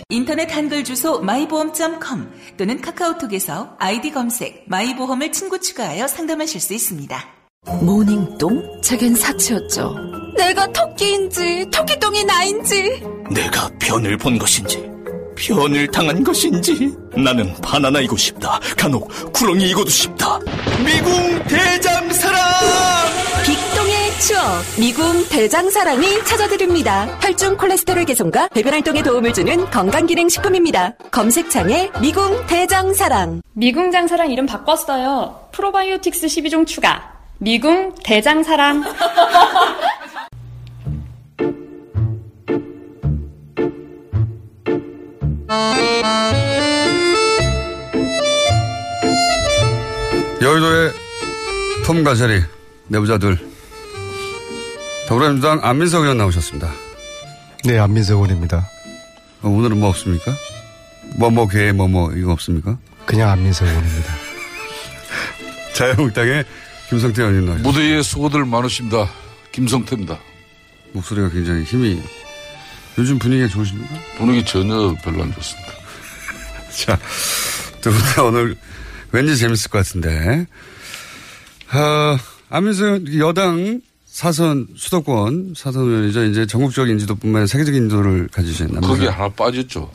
[0.10, 7.26] 인터넷 한글 주소 마이보험.com 또는 카카오톡에서 아이디 검색 마이보험을 친구 추가하여 상담하실 수 있습니다.
[7.82, 8.82] 모닝똥?
[8.82, 9.96] 제겐 사치였죠.
[10.38, 14.90] 내가 토끼인지 토끼똥이 나인지 내가 변을 본 것인지
[15.36, 18.60] 변을 당한 것인지 나는 바나나이고 싶다.
[18.76, 20.40] 간혹 구렁이이고도 싶다.
[20.84, 21.44] 미궁!
[21.44, 21.82] 빅똥의
[24.20, 27.06] 추억 미궁 대장사랑이 찾아드립니다.
[27.22, 30.96] 혈중 콜레스테롤 개선과 배변 활동에 도움을 주는 건강기능식품입니다.
[31.12, 35.50] 검색창에 미궁 대장사랑 미궁 장사랑 이름 바꿨어요.
[35.52, 37.14] 프로바이오틱스 12종 추가.
[37.38, 38.84] 미궁 대장사랑.
[50.42, 50.92] 여의도의
[51.86, 52.42] 톰과 제리
[52.88, 53.57] 내부자들
[55.08, 56.72] 더불어민주당 안민석 의원 나오셨습니다.
[57.66, 58.70] 네, 안민석 의원입니다.
[59.42, 60.34] 어, 오늘은 뭐 없습니까?
[61.18, 62.78] 뭐뭐 개 뭐뭐 이거 없습니까?
[63.06, 64.14] 그냥 안민석 의원입니다.
[65.74, 66.46] 자유한국당의
[66.90, 67.70] 김성태 의원님 나오셨습니다.
[67.80, 69.10] 무대에 수고들 많으십니다.
[69.52, 70.20] 김성태입니다.
[70.94, 72.02] 목소리가 굉장히 힘이
[72.98, 73.96] 요즘 분위기가 좋으십니까?
[74.18, 75.72] 분위기 전혀 별로 안 좋습니다.
[76.76, 77.00] 자,
[77.82, 78.56] 두 분 다 오늘
[79.12, 80.46] 왠지 재밌을 것 같은데.
[81.74, 82.18] 어,
[82.50, 83.82] 안민석 여당
[84.18, 86.24] 사선 수도권 사선 의원이죠.
[86.24, 88.88] 이제 전국적인 인지도뿐만 아니라 세계적인 인지도를 가지신 남자.
[88.88, 89.92] 거기 하나 빠졌죠.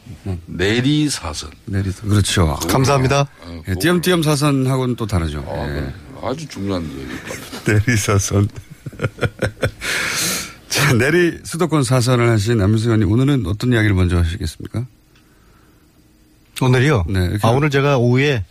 [0.46, 1.50] 내리 사선.
[1.64, 2.54] 내리 그렇죠.
[2.68, 3.26] 감사합니다.
[3.66, 5.44] 예, 띄엄띄엄 사선하고는 또 다르죠.
[5.48, 5.80] 아, 예.
[5.80, 5.94] 네.
[6.22, 7.04] 아주 중요한 얘기.
[7.66, 8.48] 내리 사선.
[10.70, 14.86] 자, 내리 수도권 사선을 하신 안민석 의원님 오늘은 어떤 이야기를 먼저 하시겠습니까?
[16.60, 17.06] 오늘이요?
[17.08, 17.38] 네.
[17.42, 18.44] 아, 오늘 제가 오후에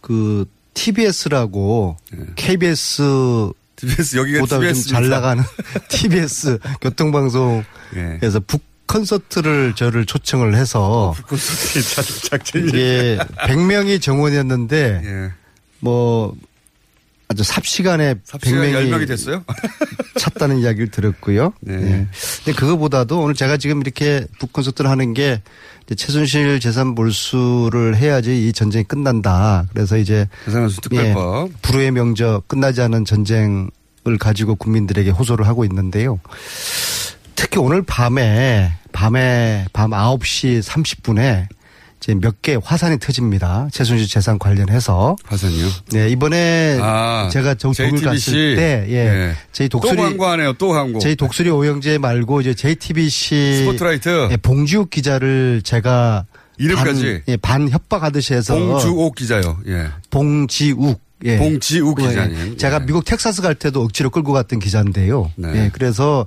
[0.00, 1.96] 그 TBS라고
[2.36, 4.88] KBS TBS 여기가 보다 좀 TBS.
[4.88, 5.42] 잘 나가는
[5.88, 7.64] TBS 교통방송에서
[7.96, 8.18] 예.
[8.46, 15.32] 북 콘서트를 저를 초청을 해서 콘서트 작전이 이게 100명이 정원이었는데 예.
[15.80, 16.34] 뭐
[17.34, 19.44] 아주 삽시간에 삽시간에 100명이 10명이 됐어요?
[20.16, 21.52] 찼다는 이야기를 들었고요.
[21.60, 21.74] 네.
[21.74, 22.06] 예.
[22.44, 25.42] 근데 그거보다도 오늘 제가 지금 이렇게 북 콘서트를 하는 게
[25.84, 29.66] 이제 최순실 재산 몰수를 해야지 이 전쟁이 끝난다.
[29.72, 31.48] 그래서 이제 재산 몰수 특별법.
[31.48, 33.68] 예, 불후의 명저 끝나지 않은 전쟁을
[34.20, 36.20] 가지고 국민들에게 호소를 하고 있는데요.
[37.34, 41.48] 특히 오늘 밤에 밤에 밤 9시 30분에
[42.04, 43.68] 이제 몇 개 화산이 터집니다.
[43.72, 45.16] 최순실 재산 관련해서.
[45.24, 45.66] 화산이요?
[45.92, 48.04] 네, 이번에 아, 제가 JTBC.
[48.04, 48.94] 갔을 때 예.
[48.94, 49.34] 예.
[49.52, 50.52] 저희 독수리 또 광고하네요.
[50.54, 50.98] 또 광고.
[50.98, 54.28] 저희 독수리 오영재 말고 이제 JTBC 스포트라이트.
[54.30, 56.26] 예, 봉지욱 기자를 제가
[56.58, 57.02] 이름까지?
[57.02, 59.58] 반, 예, 반 협박하듯이 해서 봉주옥 기자요.
[59.68, 59.86] 예.
[60.10, 61.38] 봉지욱 예.
[61.38, 62.56] 봉지욱 예, 기자님.
[62.58, 62.86] 제가 예.
[62.86, 65.32] 미국 텍사스 갈 때도 억지로 끌고 갔던 기자인데요.
[65.36, 65.48] 네.
[65.54, 66.26] 예, 그래서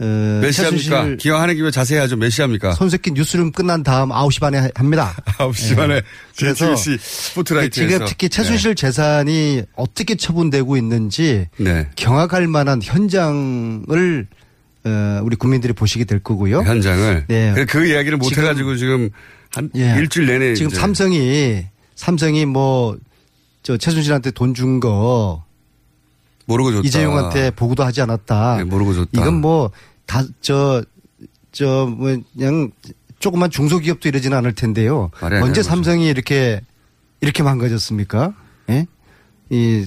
[0.00, 1.14] 어, 몇 시합니까?
[1.16, 2.16] 기왕하는 김에 자세히 하죠.
[2.16, 2.72] 몇 시합니까?
[2.72, 5.14] 손새끼 뉴스룸 끝난 다음 9시 반에 합니다.
[5.38, 6.02] 9시 반에
[6.36, 7.88] 그래서 스포트라이트에서.
[7.92, 11.88] 지금 특히 최순실 재산이 어떻게 처분되고 있는지 네.
[11.96, 14.26] 경악할 만한 현장을
[14.86, 16.60] 어, 우리 국민들이 보시게 될 거고요.
[16.62, 17.24] 현장을.
[17.28, 17.52] 네.
[17.54, 19.10] 그, 그 이야기를 못 해가지고 지금
[19.52, 19.94] 한 예.
[19.98, 22.96] 일주일 내내 지금 이제 삼성이 삼성이 뭐
[23.62, 25.42] 저 최순실한테 돈 준 거
[26.46, 26.86] 모르고 줬다.
[26.86, 28.56] 이재용한테 보고도 하지 않았다.
[28.58, 29.20] 네, 모르고 줬다.
[29.20, 30.84] 이건 뭐다저저
[31.96, 32.70] 뭐 그냥
[33.18, 35.10] 조그만 중소기업도 이러지는 않을 텐데요.
[35.20, 35.62] 언제.
[35.62, 36.60] 삼성이 이렇게
[37.20, 38.34] 이렇게 망가졌습니까?
[38.70, 38.86] 예?
[39.50, 39.86] 이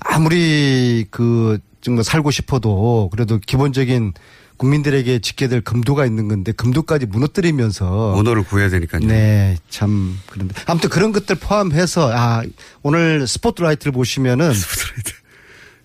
[0.00, 4.14] 아무리 그 정말 살고 싶어도 그래도 기본적인
[4.56, 9.06] 국민들에게 지켜야 될 금도가 있는 건데 금도까지 무너뜨리면서 언어를 구해야 되니까요.
[9.06, 12.42] 네, 참 그런데 아무튼 그런 것들 포함해서 아
[12.82, 14.50] 오늘 스포트라이트를 보시면은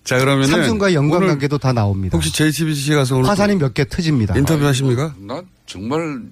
[0.04, 2.16] 자 그러면은 삼성과 연관 관계도 다 나옵니다.
[2.16, 4.36] 혹시 JTBC 가서 오늘 화산이 몇 개 터집니다.
[4.36, 5.14] 인터뷰 하십니까?
[5.18, 6.22] 난 정말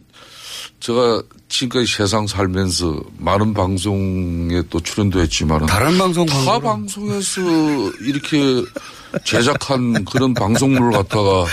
[0.80, 7.40] 제가 지금까지 세상 살면서 많은 방송에 또 출연도 했지만 다른 방송 타 광고를- 방송에서
[8.00, 8.62] 이렇게
[9.24, 11.44] 제작한 그런 방송물을 갖다가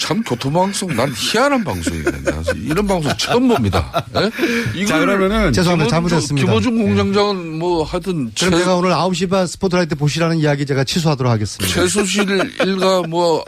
[0.00, 2.42] 참 교통방송 난 희한한 방송이거든요.
[2.64, 4.02] 이런 방송 처음 봅니다.
[4.16, 4.30] 예?
[4.74, 5.90] 이걸 자, 그러면은 죄송합니다.
[5.90, 6.46] 잘못했습니다.
[6.46, 11.30] 김어준 공장장은 뭐 하여튼 그럼 최- 제가 오늘 9시 반 스포트라이트 보시라는 이야기 제가 취소하도록
[11.30, 11.74] 하겠습니다.
[11.74, 13.44] 최순실 일가 뭐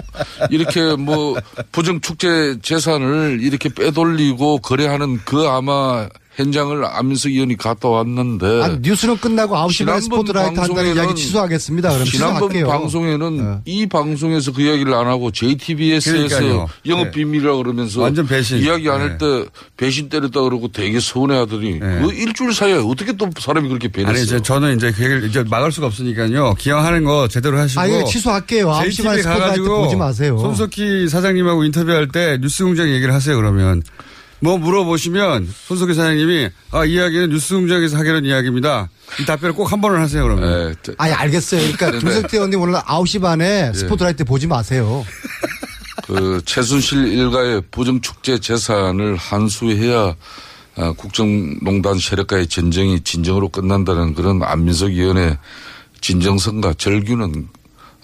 [0.50, 1.38] 이렇게 뭐
[1.72, 5.77] 부정 축제 재산을 이렇게 빼돌리고 거래하는 그 아마
[6.38, 11.90] 현장을 안민석 의원이 갔다 왔는데 아니, 뉴스는 끝나고 9시 반에 지난번 스포트라이트 한다는 이야기 취소하겠습니다.
[11.90, 12.66] 그럼 지난번 취소할게요.
[12.68, 16.68] 방송에는 이 방송에서 그 이야기를 안 하고 JTBS에서 그러니까요.
[16.86, 17.10] 영업 네.
[17.10, 18.58] 비밀이라 그러면서 완전 배신.
[18.58, 19.18] 이야기 안할 네.
[19.18, 24.22] 때 배신 때렸다 그러고 되게 서운해하더니 그 일주일 사이에 어떻게 또 사람이 그렇게 아니, 변했어요?
[24.22, 26.54] 이제 저는 이제 그 얘기를 이제 막을 수가 없으니까요.
[26.54, 27.80] 기왕하는 거 제대로 하시고.
[27.80, 28.68] 아, 예, 취소할게요.
[28.70, 30.38] 9시 JTBC 반에 스포트라이트 가가지고 보지 마세요.
[30.38, 33.82] 손석희 사장님하고 인터뷰할 때 뉴스공장 얘기를 하세요, 그러면.
[34.40, 38.88] 뭐 물어보시면 손석희 사장님이 아, 이 이야기는 뉴스공장에서 하기로 이야기입니다.
[39.20, 40.74] 이 답변을 꼭 한 번을 하세요, 그러면.
[40.98, 41.60] 아니, 알겠어요.
[41.60, 41.98] 그러니까 네.
[41.98, 43.76] 김석태 의원님 오늘 9시 반에 예.
[43.76, 45.04] 스포트라이트 보지 마세요.
[46.06, 50.14] 그 최순실 일가의 부정축제 재산을 환수해야
[50.76, 55.36] 아, 국정농단 세력과의 전쟁이 진정으로 끝난다는 그런 안민석 의원의
[56.00, 57.48] 진정성과 절규는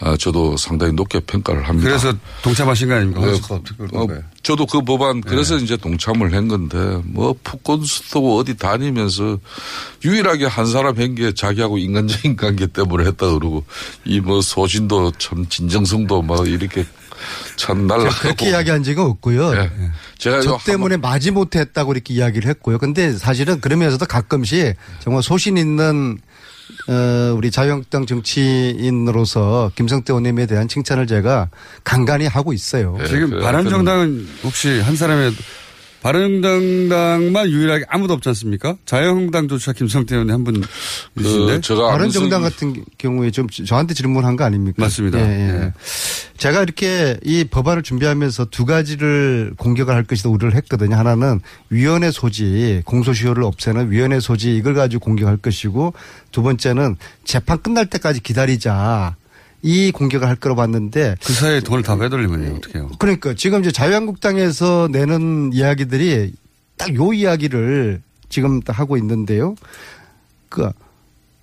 [0.06, 1.88] 아, 저도 상당히 높게 평가를 합니다.
[1.88, 2.12] 그래서
[2.42, 3.20] 동참하신 거 아닙니까?
[3.22, 4.20] 네, 어, 법에.
[4.42, 9.38] 저도 그 법안 그래서 이제 동참을 한 건데 뭐 푸콘스도 어디 다니면서
[10.04, 13.64] 유일하게 한 사람 한 게 자기하고 인간적인 관계 때문에 했다 그러고
[14.04, 16.84] 이 뭐 소신도 참 진정성도 막 이렇게
[17.56, 19.52] 참 날라가고 그렇게 이야기한 적은 없고요.
[19.54, 19.70] 네.
[20.18, 22.76] 제가 저 때문에 마지 못했다고 이렇게 이야기를 했고요.
[22.78, 26.18] 근데 사실은 그러면서도 가끔씩 정말 소신 있는
[26.88, 31.48] 어, 우리 자유한국당 정치인으로서 김성태 의원님에 대한 칭찬을 제가
[31.82, 32.96] 간간히 하고 있어요.
[32.98, 35.32] 네, 지금 바른정당은 혹시 한 사람의
[36.04, 38.76] 바른정당만 유일하게 아무도 없지 않습니까?
[38.84, 40.62] 자유한국당조차 김성태 의원이 한분
[41.16, 41.62] 계신데.
[41.62, 44.82] 다른 정당 같은 경우에 좀 저한테 질문한 거 아닙니까?
[44.82, 45.18] 맞습니다.
[45.18, 45.62] 예, 예.
[45.62, 45.72] 예.
[46.36, 50.94] 제가 이렇게 이 법안을 준비하면서 두 가지를 공격을 할 것이다 우려를 했거든요.
[50.94, 51.40] 하나는
[51.70, 55.94] 위원회 소지, 공소시효를 없애는 위원회 소지 이걸 가지고 공격할 것이고
[56.32, 59.16] 두 번째는 재판 끝날 때까지 기다리자.
[59.66, 62.90] 이 공격을 할 거로 봤는데 그 사이에 돈을 다 빼돌리면 어떻게 해요?
[62.98, 66.34] 그러니까 지금 이제 자유한국당에서 내는 이야기들이
[66.76, 69.54] 딱 요 이야기를 지금 딱 하고 있는데요.
[70.50, 70.68] 그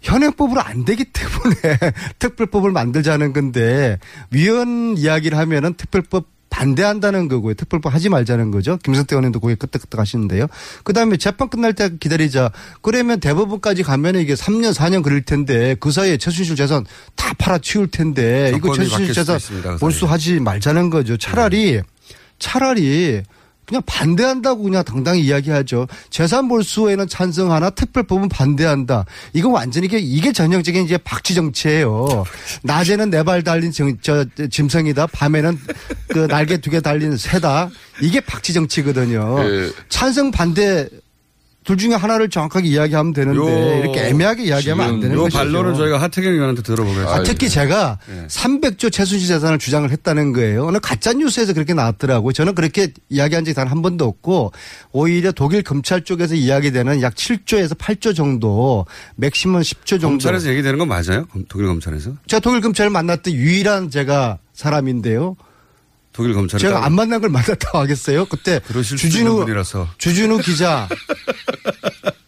[0.01, 3.97] 현행법으로 안 되기 때문에 특별법을 만들자는 건데
[4.31, 7.55] 위헌 이야기를 하면은 특별법 반대한다는 거고요.
[7.55, 8.77] 특별법 하지 말자는 거죠.
[8.83, 10.45] 김성태 의원님도 거기에 끄떡끄떡 하시는데요.
[10.83, 12.51] 그 다음에 재판 끝날 때 기다리자.
[12.81, 16.85] 그러면 대법원까지 가면 이게 3년, 4년 그럴 텐데 그 사이에 최순실 재산
[17.15, 21.17] 다 팔아치울 텐데 이거 최순실 재산 있습니다, 그 몰수하지 말자는 거죠.
[21.17, 21.81] 차라리
[22.37, 23.23] 차라리
[23.71, 25.87] 그냥 반대한다고 그냥 당당히 이야기하죠.
[26.09, 29.05] 재산 몰수에는 찬성하나 특별법은 반대한다.
[29.31, 32.25] 이거 완전히 이게, 이게 전형적인 이제 박쥐 정치예요.
[32.63, 35.07] 낮에는 네 발 달린 정, 저, 짐승이다.
[35.07, 35.57] 밤에는
[36.09, 37.69] 그 날개 두 개 달린 새다.
[38.01, 39.37] 이게 박쥐 정치거든요.
[39.43, 39.71] 예.
[39.87, 40.89] 찬성 반대
[41.63, 45.37] 둘 중에 하나를 정확하게 이야기하면 되는데 이렇게 애매하게 이야기하면 안 되는 요 것이죠.
[45.37, 47.11] 반론은 저희가 하태경 의원한테 들어보겠습니다.
[47.13, 48.25] 아, 특히 제가 네.
[48.27, 50.65] 300조 최순실 재산을 주장을 했다는 거예요.
[50.65, 52.33] 오늘 가짜 뉴스에서 그렇게 나왔더라고요.
[52.33, 54.51] 저는 그렇게 이야기한 적이 단 한 번도 없고
[54.91, 60.07] 오히려 독일 검찰 쪽에서 이야기되는 약 7조에서 8조 정도 맥시멈 10조 정도.
[60.09, 61.25] 검찰에서 얘기되는 건 맞아요?
[61.27, 62.11] 검- 독일 검찰에서?
[62.27, 65.35] 제가 독일 검찰을 만났던 유일한 제가 사람인데요.
[66.13, 68.25] 독일 검찰에 제가 따로- 안 만난 걸 만났다고 하겠어요.
[68.25, 69.89] 그때 주진우 분이라서.
[69.97, 70.87] 주진우 기자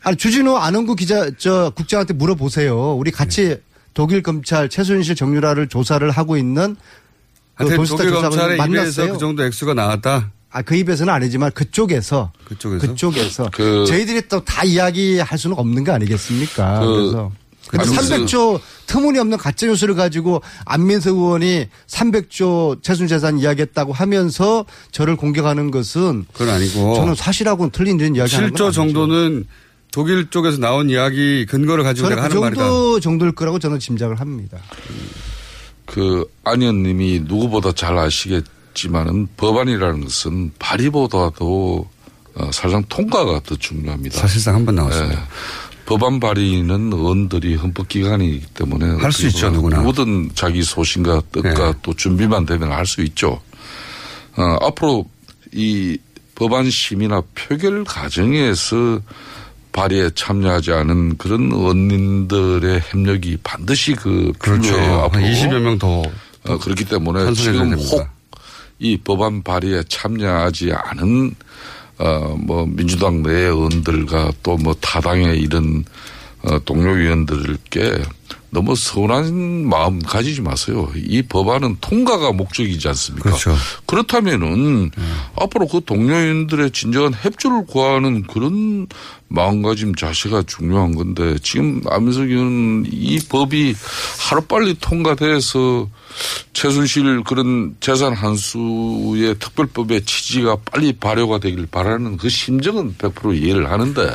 [0.03, 2.93] 아니 주진우 안원구 기자 저 국장한테 물어보세요.
[2.95, 3.57] 우리 같이
[3.93, 6.75] 독일 검찰 최순실 정유라를 조사를 하고 있는
[7.55, 9.13] 그 독일 검찰의 만났어요.
[9.13, 10.31] 그 정도 액수가 나왔다.
[10.55, 15.93] 아, 그 입에서는 아니지만 그쪽에서 그쪽에서 그쪽에서 그- 저희들이 또 다 이야기할 수는 없는 거
[15.93, 16.79] 아니겠습니까?
[16.79, 17.31] 그- 그래서
[17.71, 25.71] 안민석- 300조 터무니없는 가짜 뉴스를 가지고 안민석 의원이 300조 최순 재산 이야기했다고 하면서 저를 공격하는
[25.71, 26.95] 것은 그건 아니고.
[26.95, 29.45] 저는 사실하고는 틀린 이야기 하는 건 7조 정도는
[29.91, 32.63] 독일 쪽에서 나온 이야기 근거를 가지고 내가 그 하는 말이다.
[32.63, 34.57] 정도 정도일 거라고 저는 짐작을 합니다.
[35.85, 41.87] 그 안현님이 누구보다 잘 아시겠지만은 법안이라는 것은 발의보다도
[42.35, 44.17] 어, 사실상 통과가 더 중요합니다.
[44.19, 45.19] 사실상 한 번 나왔습니다.
[45.21, 45.23] 예.
[45.85, 49.77] 법안 발의는 의원들이 헌법기관이기 때문에 할수 어떻게 있죠, 누구나.
[49.79, 51.79] 누구든 자기 소신과 뜻과 네.
[51.81, 53.41] 또 준비만 되면 할 수 있죠.
[54.35, 55.05] 어, 앞으로
[55.51, 55.97] 이
[56.35, 58.99] 법안 심의나 표결 과정에서
[59.71, 64.75] 발의에 참여하지 않은 그런 의원님들의 협력이 반드시 그 그렇죠.
[64.77, 65.21] 앞으로.
[65.23, 66.01] 20여 명 더.
[66.45, 67.73] 어, 그렇기 때문에 지금.
[67.73, 68.07] 혹
[68.79, 71.35] 이 법안 발의에 참여하지 않은
[71.99, 75.83] 어, 뭐 민주당 내 의원들과 또 뭐 타당의 이런
[76.43, 78.01] 어, 동료 의원들께
[78.53, 80.91] 너무 서운한 마음 가지지 마세요.
[80.95, 83.31] 이 법안은 통과가 목적이지 않습니까?
[83.31, 83.55] 그렇죠.
[83.87, 84.91] 그렇다면은
[85.35, 88.87] 앞으로 그 동료 의원들의 진정한 협조를 구하는 그런
[89.27, 93.75] 마음가짐 자세가 중요한 건데 지금 안민석 의원은 이 법이
[94.29, 95.89] 하루빨리 통과돼서
[96.53, 104.13] 최순실 그런 재산 한수의 특별법의 취지가 빨리 발효가 되길 바라는 그 심정은 100% 이해를 하는데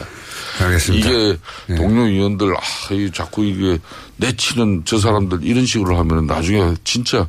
[0.60, 1.08] 알겠습니다.
[1.08, 1.38] 이게
[1.76, 3.78] 동료 의원들 아, 이 자꾸 이게
[4.16, 7.26] 내치는 저 사람들 이런 식으로 하면 나중에 진짜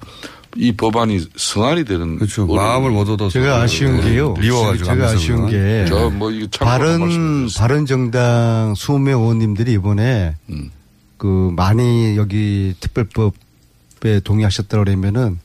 [0.56, 2.48] 이 법안이 성안이 되는 그렇죠.
[2.48, 4.34] 마음을 못 얻어서 제가 아쉬운 게요.
[4.34, 5.50] 미워가지고 제가 하면서 아쉬운.
[5.50, 7.48] 게 참고로 바른.
[7.56, 10.72] 바른 정당 20명 의원님들이 이번에 음.
[11.18, 15.40] 그 많이 여기 특별법에 동의하셨다 그러면은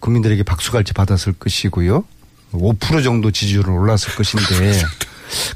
[0.00, 2.04] 국민들에게 박수갈채 받았을 것이고요.
[2.52, 4.80] 5% 정도 지지율은 올랐을 것인데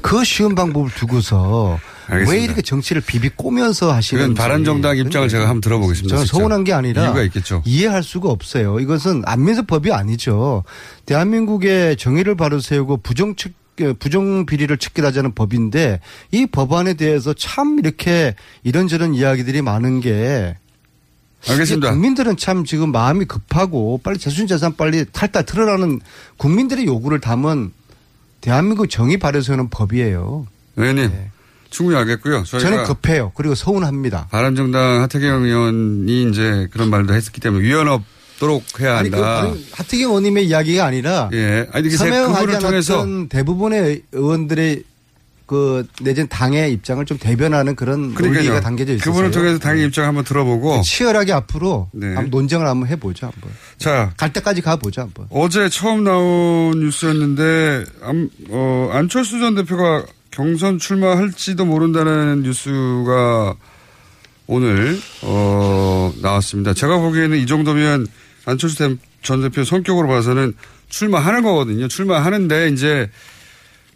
[0.01, 2.31] 그 쉬운 방법을 두고서 알겠습니다.
[2.31, 6.15] 왜 이렇게 정치를 비비 꼬면서 하시는지 바른정당 입장을 제가 한번 들어보겠습니다.
[6.15, 6.25] 저는.
[6.25, 7.61] 서운한 게 아니라 이유가 있겠죠.
[7.65, 8.79] 이해할 수가 없어요.
[8.79, 10.63] 이것은 안민석 법이 아니죠.
[11.05, 13.53] 대한민국의 정의를 바로 세우고 부정 측
[13.99, 16.01] 부정 비리를 척결하자는 법인데
[16.31, 20.57] 이 법안에 대해서 참 이렇게 이런저런 이야기들이 많은 게
[21.47, 21.91] 알겠습니다.
[21.91, 26.01] 국민들은 참 지금 마음이 급하고 빨리 재순재산 빨리 탈탈 틀어라는
[26.35, 27.71] 국민들의 요구를 담은
[28.41, 30.47] 대한민국 정의 세우는 법이에요.
[30.77, 31.11] 의원님
[31.69, 32.43] 충분히 알겠고요.
[32.45, 33.31] 저는 급해요.
[33.35, 34.27] 그리고 서운합니다.
[34.31, 39.41] 바른정당 하태경 의원이 이제 그런 말도 했었기 때문에 위헌 없도록 해야 아니 그 한다.
[39.41, 41.67] 바른- 하태경 의원님의 이야기가 아니라 예.
[41.71, 44.83] 아니, 서명하지 않았던 대부분의 의원들의
[45.49, 49.03] 그 내진 당의 입장을 좀 대변하는 그런 논리가 담겨져 있어요.
[49.11, 52.05] 그분을 통해서 당의 입장 한번 들어보고 치열하게 앞으로 네.
[52.13, 53.25] 한번 논쟁을 한번 해보죠.
[53.25, 55.01] 한번 자 갈 때까지 가보죠.
[55.01, 55.25] 한번.
[55.31, 63.55] 어제 처음 나온 뉴스였는데 암- 어, 안철수 전 대표가 경선 출마할지도 모른다는 뉴스가
[64.45, 66.75] 오늘 어, 나왔습니다.
[66.75, 68.05] 제가 보기에는 이 정도면
[68.45, 70.53] 안철수 대- 전 대표 성격으로 봐서는
[70.89, 71.87] 출마하는 거거든요.
[71.87, 73.09] 출마하는데 이제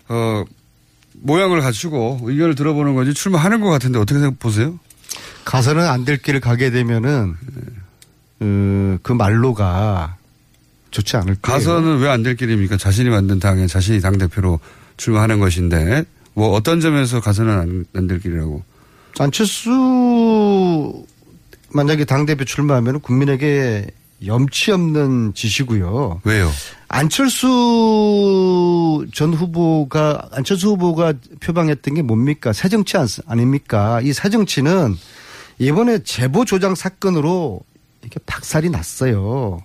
[0.09, 0.43] 어,
[1.21, 4.77] 모양을 갖추고 의견을 들어보는 거지 출마하는 것 같은데 어떻게 생각 보세요?
[5.45, 7.35] 가서는 안 될 길을 가게 되면은
[8.39, 10.17] 어, 그 말로가
[10.91, 11.57] 좋지 않을 거예요.
[11.57, 12.77] 가서는 왜 안 될 길입니까?
[12.77, 14.59] 자신이 만든 당에 자신이 당 대표로
[14.97, 16.03] 출마하는 것인데
[16.33, 18.63] 뭐 어떤 점에서 가서는 안 될 길이라고?
[19.19, 21.05] 안철수
[21.71, 23.87] 만약에 당 대표 출마하면 국민에게
[24.25, 26.21] 염치 없는 짓이고요.
[26.23, 26.49] 왜요?
[27.63, 32.53] 안철수 전 후보가 안철수 후보가 표방했던 게 뭡니까?
[32.53, 33.99] 새 정치 안- 아닙니까?
[34.01, 34.95] 이새 정치는
[35.59, 37.61] 이번에 제보 조장 사건으로
[38.01, 39.61] 이렇게 박살이 났어요.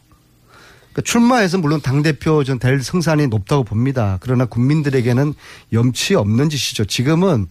[0.93, 4.19] 그러니까 출마해서 물론 당 대표 전 될 성산이 높다고 봅니다.
[4.21, 5.35] 그러나 국민들에게는
[5.73, 6.85] 염치 없는 짓이죠.
[6.87, 7.47] 지금은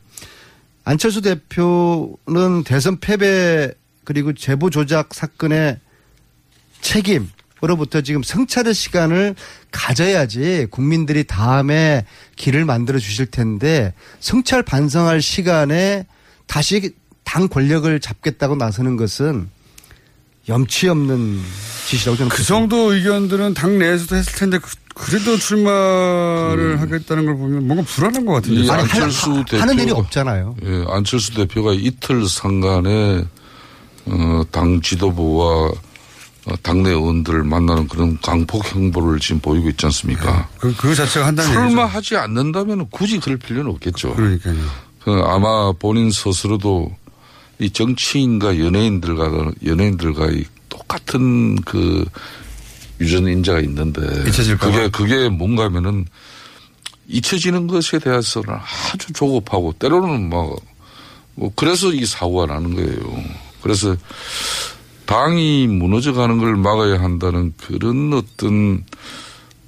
[0.83, 3.71] 안철수 대표는 대선 패배
[4.03, 5.79] 그리고 제보 조작 사건의
[6.87, 7.29] 책임
[7.61, 9.35] 으로부터 지금 성찰의 시간을
[9.71, 12.05] 가져야지 국민들이 다음에
[12.37, 16.05] 길을 만들어 주실 텐데 성찰 반성할 시간에
[16.45, 16.93] 다시
[17.25, 19.49] 당 권력을 잡겠다고 나서는 것은
[20.47, 21.41] 염치 없는
[21.87, 24.57] 짓이라고 저는 그 정도 의견들은 당 내에서도 했을 텐데
[24.95, 28.61] 그, 래도 출마를 하겠다는 걸 보면 뭔가 불안한 것 같은데.
[28.61, 30.55] 이 안철수 대표가 없잖아요.
[30.63, 33.25] 예, 안철수 대표가 이틀 상간에
[34.05, 35.86] 어, 당 지도부와 어,
[36.61, 40.47] 당내 의원들을 만나는 그런 강폭 행보를 지금 보이고 있지 않습니까?
[40.57, 41.67] 그, 그 자체가 한다는 얘기죠.
[41.67, 44.15] 출마하지 않는다면 굳이 그럴 필요는 없겠죠.
[44.15, 44.55] 그러니까요.
[45.03, 46.95] 그 아마 본인 스스로도
[47.59, 52.05] 이 정치인과 연예인들과 연예인들과 이 똑같은 그
[52.99, 56.05] 유전 인자가 있는데 잊혀질까 그게 그게 뭔가면은
[57.07, 58.49] 잊혀지는 것에 대해서는
[58.93, 60.55] 아주 조급하고 때로는 막
[61.37, 63.23] 뭐 그래서 이 사고가 나는 거예요.
[63.61, 63.95] 그래서
[65.07, 68.83] 당이 무너져가는 걸 막아야 한다는 그런 어떤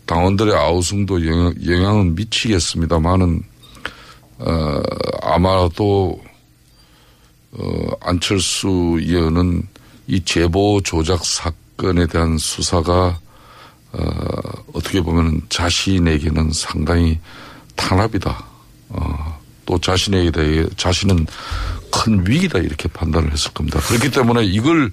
[0.05, 3.41] 당원들의 아우성도 영향, 영향은 미치겠습니다만은
[4.39, 4.81] 어,
[5.21, 6.21] 아마도
[7.51, 9.67] 어, 안철수 의원은
[10.07, 13.19] 이 제보 조작 사건에 대한 수사가
[13.93, 14.01] 어,
[14.73, 17.19] 어떻게 보면 자신에게는 상당히
[17.75, 18.45] 탄압이다.
[18.89, 21.25] 어, 또 자신에게 대해 자신은
[21.91, 23.79] 큰 위기다 이렇게 판단을 했을 겁니다.
[23.81, 24.91] 그렇기 때문에 이걸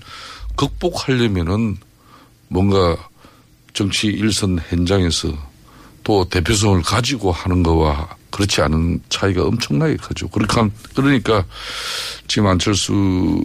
[0.57, 1.77] 극복하려면은
[2.49, 2.97] 뭔가
[3.73, 5.37] 정치 일선 현장에서
[6.03, 10.29] 또 대표성을 가지고 하는 거와 그렇지 않은 차이가 엄청나게 크죠.
[10.29, 11.45] 그러니까, 그러니까
[12.29, 13.43] 지금 안철수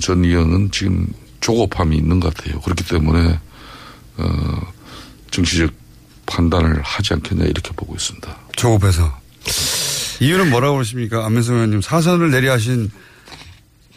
[0.00, 1.06] 전 의원은 지금
[1.40, 2.60] 조급함이 있는 것 같아요.
[2.60, 3.38] 그렇기 때문에,
[4.16, 4.72] 어,
[5.30, 5.70] 정치적
[6.26, 8.36] 판단을 하지 않겠냐 이렇게 보고 있습니다.
[8.56, 9.20] 조급해서.
[10.20, 11.26] 이유는 뭐라고 그러십니까?
[11.26, 12.90] 안민석 의원님 사선을 내리하신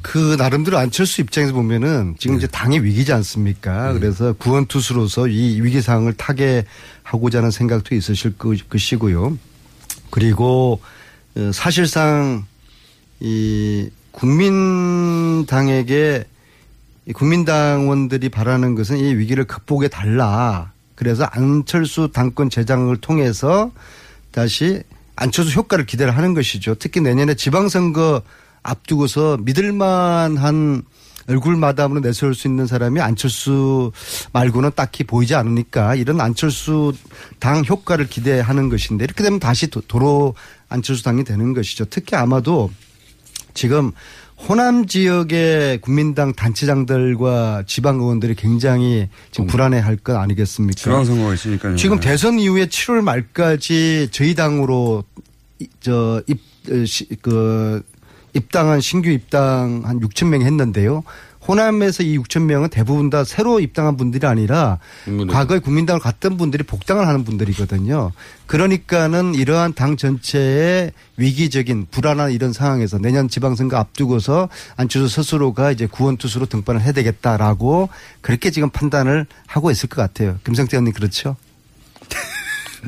[0.02, 2.40] 그 나름대로 안철수 입장에서 보면은 지금 네.
[2.40, 3.94] 이제 당의 위기지 않습니까?
[3.94, 9.38] 그래서 구원투수로서 이 위기 상황을 타개하고자 하는 생각도 있으실 것- 것이고요.
[10.10, 10.80] 그리고
[11.36, 12.46] 어, 사실상
[13.20, 16.24] 이 국민당에게
[17.08, 20.72] 이 국민당원들이 바라는 것은 이 위기를 극복해 달라.
[20.96, 23.72] 그래서 안철수 당권 재장을 통해서
[24.32, 24.82] 다시
[25.16, 26.76] 안철수 효과를 기대를 하는 것이죠.
[26.76, 28.22] 특히 내년에 지방선거
[28.72, 30.84] 앞두고서 믿을만한
[31.30, 33.92] 얼굴 마담으로 내세울 수 있는 사람이 안철수
[34.32, 36.94] 말고는 딱히 보이지 않으니까 이런 안철수
[37.40, 40.36] 당 효과를 기대하는 것인데 이렇게 되면 다시 도- 도로
[40.70, 41.86] 안철수 당이 되는 것이죠.
[41.86, 42.72] 특히 아마도
[43.54, 43.92] 지금
[44.48, 50.80] 호남 지역의 국민당 단체장들과 지방 의원들이 굉장히 지금 불안해할 것 아니겠습니까?
[50.80, 51.76] 지방선거가 있으니까요.
[51.76, 55.04] 지금 대선 이후에 7월 말까지 저희 당으로
[55.60, 56.40] 이- 저 입,
[56.72, 57.82] 어, 시- 그
[58.38, 61.04] 입당한 신규 입당 한 6천 명 했는데요.
[61.48, 64.80] 호남에서 이 6천 명은 대부분 다 새로 입당한 분들이 아니라
[65.30, 68.12] 과거에 국민당을 갔던 분들이 복당을 하는 분들이거든요.
[68.48, 76.48] 그러니까는 이러한 당 전체의 위기적인 불안한 이런 상황에서 내년 지방선거 앞두고서 안철수 스스로가 이제 구원투수로
[76.48, 80.40] 등판을 해야 되겠다라고 그렇게 지금 판단을 하고 있을 것 같아요.
[80.44, 81.38] 김성태 의원님 그렇죠?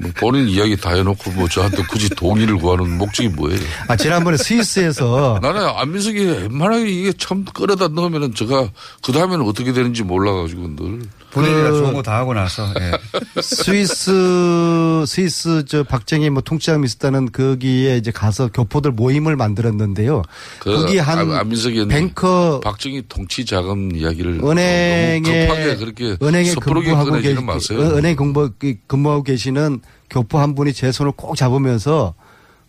[0.02, 3.60] 뭐 본인 이야기 다 해놓고 뭐 저한테 굳이 동의를 구하는 목적이 뭐예요?
[3.88, 8.70] 아, 지난번에 스위스에서 나는 안민석이 웬만하게 이게 참 끌어다 넣으면은 제가
[9.02, 11.02] 그 다음에는 어떻게 되는지 몰라가지고 늘.
[11.32, 12.68] 본인이라 그- 좋은 거 다 하고 나서.
[12.80, 12.92] 예.
[13.42, 20.24] 스위스 스위스 저 박정희 뭐 통치장이 있었다는 거기에 이제 가서 교포들 모임을 만들었는데요.
[20.60, 27.12] 그 거기 한 안- 안민석이 뱅커 박정희 통치 자금 이야기를 은행에 급하게 그렇게 은행에 근무하고
[27.12, 27.80] 꺼내지는 계시 마세요.
[27.80, 28.50] 어, 은행 근무
[28.88, 32.14] 근무하고 계시는 교포 한 분이 제 손을 꼭 잡으면서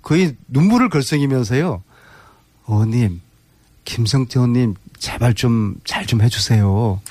[0.02, 1.82] 거의 눈물을 걸썩이면서요.
[2.66, 3.20] 어님
[3.84, 7.00] 김성태 의원님 제발 좀 잘좀 해주세요.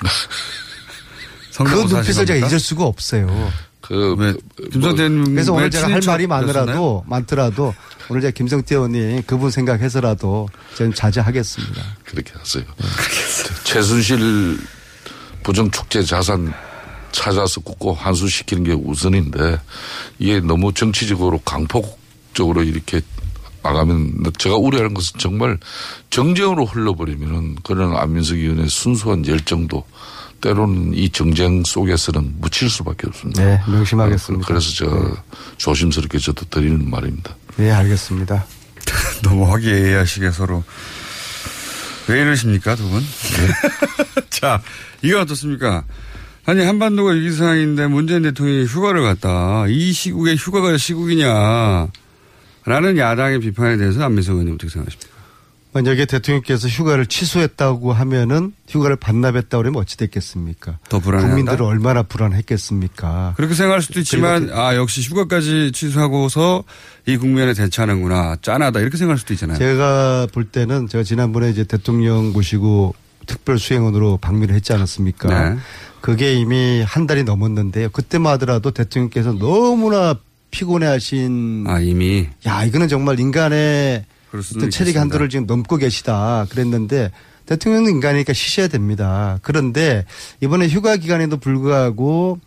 [1.64, 2.46] 그 눈빛을 제가?
[2.46, 3.50] 잊을 수가 없어요.
[3.80, 4.36] 그
[4.72, 7.04] 김성태 의원님 그래서 오늘 왜 제가 할 말이 많으라도?
[7.06, 7.74] 많더라도
[8.08, 11.82] 오늘 제가 김성태 의원님 그분 생각해서라도 저는 자제하겠습니다.
[12.04, 12.64] 그렇게 하세요.
[13.64, 14.58] 최순실
[15.42, 16.52] 부정축제 자산
[17.12, 19.60] 찾아서 굽고 환수시키는 게 우선인데
[20.18, 23.00] 이게 너무 정치적으로 강폭적으로 이렇게
[23.62, 25.58] 나가면 제가 우려하는 것은 정말
[26.10, 29.84] 정쟁으로 흘러버리면은 그런 안민석 의원의 순수한 열정도
[30.40, 33.44] 때로는 이 정쟁 속에서는 묻힐 수밖에 없습니다.
[33.44, 34.46] 네, 명심하겠습니다.
[34.46, 35.16] 그래서 저
[35.56, 37.34] 조심스럽게 저도 드리는 말입니다.
[37.56, 38.44] 네, 알겠습니다.
[39.22, 40.64] 너무 화기애애하시게 서로.
[42.08, 43.00] 왜 이러십니까, 두 분?
[43.00, 44.22] 네.
[44.30, 44.60] 자,
[45.02, 45.84] 이거 어떻습니까?
[46.46, 49.66] 아니, 한반도가 위기 상황인데 문재인 대통령이 휴가를 갔다.
[49.68, 51.88] 이 시국에 휴가가 시국이냐.
[52.64, 55.09] 라는 야당의 비판에 대해서 안민석 의원님 어떻게 생각하십니까?
[55.72, 60.78] 만약에 대통령께서 휴가를 취소했다고 하면은 휴가를 반납했다고 그러면 어찌 됐겠습니까?
[60.88, 61.36] 더 불안해한다?
[61.36, 63.34] 국민들은 얼마나 불안했겠습니까?
[63.36, 66.64] 그렇게 생각할 수도 있지만, 아, 역시 휴가까지 취소하고서
[67.06, 68.36] 이 국면에 대처하는구나.
[68.42, 68.80] 짠하다.
[68.80, 69.58] 이렇게 생각할 수도 있잖아요.
[69.58, 72.94] 제가 볼 때는 제가 지난번에 이제 대통령 모시고
[73.26, 75.50] 특별 수행원으로 방미를 했지 않았습니까?
[75.50, 75.56] 네.
[76.00, 77.90] 그게 이미 한 달이 넘었는데요.
[77.90, 80.16] 그때만 하더라도 대통령께서 너무나
[80.50, 81.64] 피곤해 하신.
[81.68, 82.26] 아, 이미.
[82.46, 84.04] 야, 이거는 정말 인간의
[84.38, 85.00] 어떤 체력 있겠습니다.
[85.00, 86.46] 한도를 지금 넘고 계시다.
[86.50, 87.10] 그랬는데
[87.46, 89.38] 대통령은 인간이니까 쉬셔야 됩니다.
[89.42, 90.04] 그런데
[90.40, 92.38] 이번에 휴가 기간에도 불구하고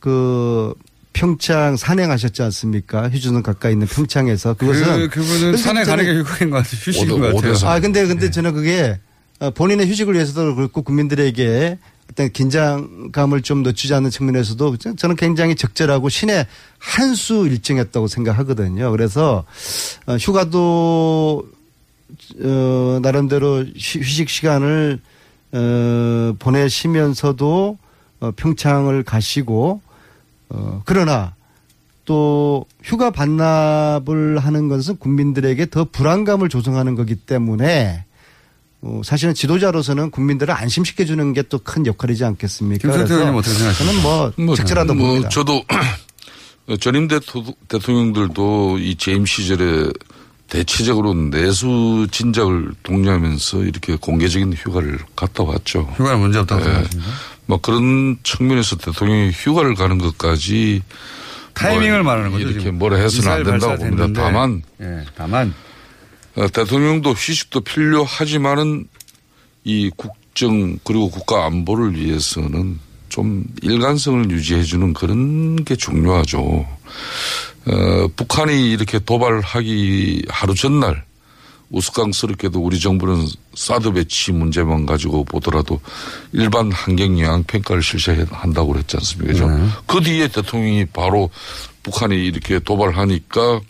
[0.00, 0.74] 그
[1.12, 3.08] 평창 산행하셨지 않습니까?
[3.10, 6.80] 휴전선 가까이 있는 평창에서 그것은 그, 그분은 산에 가는 게 휴가인 것 같아요.
[6.80, 7.54] 휴식인 것 같아요.
[7.68, 8.30] 아 근데 근데 네.
[8.30, 8.98] 저는 그게
[9.40, 11.78] 어, 본인의 휴식을 위해서도 그렇고 국민들에게
[12.10, 16.46] 어떤 긴장감을 좀 늦추지 않는 측면에서도 저- 저는 굉장히 적절하고 신의
[16.78, 18.90] 한 수 일정이었다고 생각하거든요.
[18.90, 19.44] 그래서
[20.06, 21.46] 어, 휴가도
[22.42, 25.00] 어, 나름대로 휴- 휴식 시간을
[25.52, 27.78] 어, 보내시면서도
[28.20, 29.80] 어, 평창을 가시고
[30.50, 31.34] 어, 그러나
[32.04, 38.04] 또 휴가 반납을 하는 것은 국민들에게 더 불안감을 조성하는 거기 때문에
[38.82, 42.88] 어, 사실은 지도자로서는 국민들을 안심시켜 주는 게 또 큰 역할이지 않겠습니까?
[42.88, 44.02] 김성태 의원님 어떻게 생각하십니까?
[44.02, 45.28] 저는 뭐 적절하다 뭐 봅니다.
[45.28, 45.62] 저도
[46.80, 47.08] 전임
[47.68, 49.90] 대통령들도 이 재임 시절에
[50.48, 55.92] 대체적으로 내수 진작을 독려하면서 이렇게 공개적인 휴가를 갔다 왔죠.
[55.96, 56.64] 휴가는 문제 없다고 예.
[56.64, 57.10] 생각하십니까?
[57.46, 60.82] 뭐 그런 측면에서 대통령이 휴가를 가는 것까지
[61.54, 62.48] 타이밍을 뭐 말하는 거죠.
[62.48, 62.70] 이렇게.
[62.70, 64.22] 뭐라 해서는 안 된다고 봅니다.
[64.22, 65.69] 다만 예, 다만 어,
[66.48, 68.86] 대통령도 휴식도 필요하지만은
[69.64, 72.78] 이 국정 그리고 국가 안보를 위해서는
[73.08, 76.40] 좀 일관성을 유지해주는 그런 게 중요하죠.
[77.66, 81.04] 어, 북한이 이렇게 도발하기 하루 전날
[81.70, 85.80] 우스꽝스럽게도 우리 정부는 사드 배치 문제만 가지고 보더라도
[86.32, 89.32] 일반 환경 영향 평가를 실시한다고 그랬지 않습니까?
[89.32, 89.48] 그죠?
[89.48, 89.68] 네.
[89.86, 91.30] 그 뒤에 대통령이 바로
[91.82, 93.60] 북한이 이렇게 도발하니까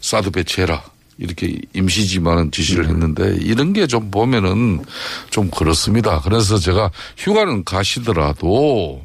[0.00, 0.91] 사드 배치해라.
[1.18, 4.82] 이렇게 임시지만은 지시를 했는데 이런 게 좀 보면은
[5.30, 6.20] 좀 그렇습니다.
[6.20, 9.02] 그래서 제가 휴가는 가시더라도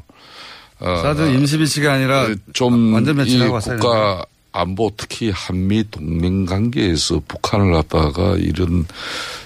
[0.80, 3.18] 어, 사드 임시 비치가 아니라 좀 완전
[3.50, 8.86] 왔어야 국가 안보 특히 한미 동맹 관계에서 북한을 갖다가 이런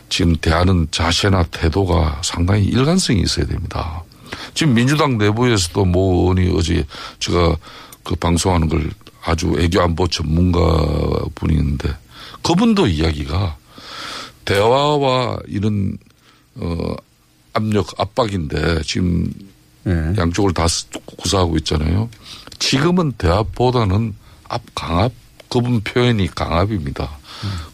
[0.08, 4.02] 지금 대하는 자세나 태도가 상당히 일관성이 있어야 됩니다.
[4.54, 6.84] 지금 민주당 내부에서도 모 의원이 어제
[7.18, 7.56] 제가
[8.04, 8.90] 그 방송하는 걸
[9.24, 10.60] 아주 애교 안보 전문가
[11.34, 11.88] 분이 있는데
[12.42, 13.56] 그분도 이야기가
[14.44, 15.96] 대화와 이런
[16.56, 16.94] 어
[17.52, 19.32] 압력 압박인데 지금
[19.86, 20.66] 양쪽을 다
[21.16, 22.08] 구사하고 있잖아요.
[22.58, 24.14] 지금은 대합보다는
[24.48, 25.12] 압 강압
[25.48, 27.18] 그분 표현이 강압입니다.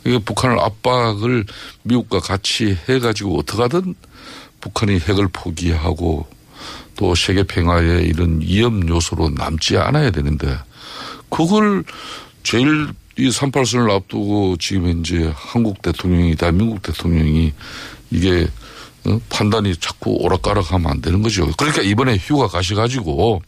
[0.04, 1.44] 이게 북한을 압박을
[1.82, 3.94] 미국과 같이 해가지고 어떻게든
[4.60, 6.26] 북한이 핵을 포기하고
[6.96, 10.58] 또 세계 평화의 이런 위험 요소로 남지 않아야 되는데
[11.28, 11.84] 그걸
[12.42, 12.88] 제일
[13.18, 17.52] 이 38선을 앞두고 지금 현재 한국 대통령이 대한민국 대통령이
[18.10, 18.46] 이게
[19.06, 19.20] 어?
[19.28, 21.50] 판단이 자꾸 오락가락하면 안 되는 거죠.
[21.56, 23.42] 그러니까 이번에 휴가 가셔가지고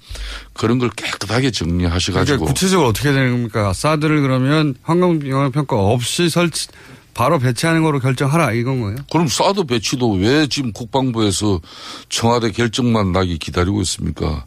[0.53, 3.73] 그런 걸 깨끗하게 정리하셔가지고 그러니까 구체적으로 어떻게 되는 겁니까?
[3.73, 6.69] 사드를 그러면 환경 영향 평가 없이 설치
[7.15, 8.97] 바로 배치하는 거로 결정하라 이건 거예요?
[9.11, 11.61] 그럼 사드 배치도 왜 지금 국방부에서
[12.09, 14.47] 청와대 결정만 나기 기다리고 있습니까?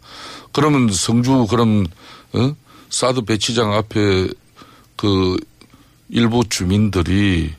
[0.52, 1.86] 그러면 성주 그럼
[2.34, 2.56] 어?
[2.90, 4.30] 사드 배치장 앞에
[4.96, 5.38] 그
[6.10, 7.52] 일부 주민들이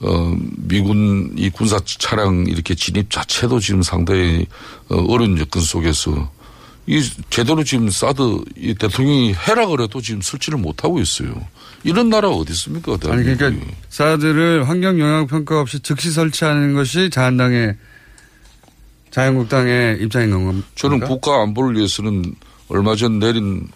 [0.00, 4.46] 어, 미군 이 군사 차량 이렇게 진입 자체도 지금 상당히
[4.88, 6.30] 어, 어려운 여건 속에서
[6.86, 11.34] 이 제대로 지금 사드 이 대통령이 해라 그래도 지금 설치를 못 하고 있어요.
[11.82, 12.98] 이런 나라 어디 있습니까?
[13.04, 13.52] 아니 그러니까
[13.88, 17.76] 사드를 환경 영향 평가 없이 즉시 설치하는 것이 자한당의
[19.10, 20.62] 자유한국당의 입장인 건가요?
[20.74, 22.34] 저는 국가 안보를 위해서는
[22.68, 23.68] 얼마 전 내린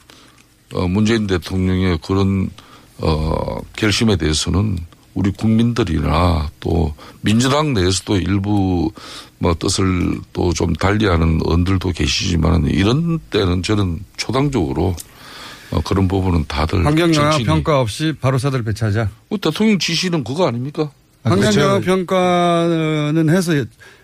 [0.74, 2.50] 어, 문재인 대통령의 그런
[2.98, 4.78] 어, 결심에 대해서는
[5.14, 8.90] 우리 국민들이나 또 민주당 내에서도 일부
[9.38, 14.94] 뭐 뜻을 또 좀 달리하는 언들도 계시지만 이런 때는 저는 초당적으로
[15.70, 19.08] 어, 그런 부분은 다들 환경 영향 정치인이 평가 없이 바로 사드를 배치하자.
[19.28, 20.90] 뭐 대통령 지시는 그거 아닙니까?
[21.24, 23.52] 환경 영향 평가는 해서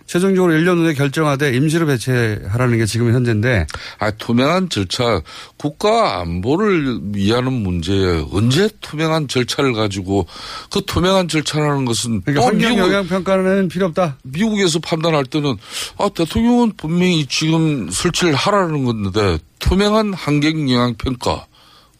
[0.06, 3.66] 최종적으로 1년 후에 결정하되 임시로 배치하라는 게 지금 현재인데.
[3.98, 5.22] 아, 투명한 절차,
[5.56, 10.26] 국가 안보를 위하는 문제에 언제 투명한 절차를 가지고
[10.70, 14.18] 그 투명한 절차라는 것은 그러니까 또 환경 미국- 영향 평가는 필요 없다.
[14.22, 15.56] 미국에서 판단할 때는
[15.98, 21.46] 아, 대통령은 분명히 지금 설치를 하라는 건데 투명한 환경 영향 평가.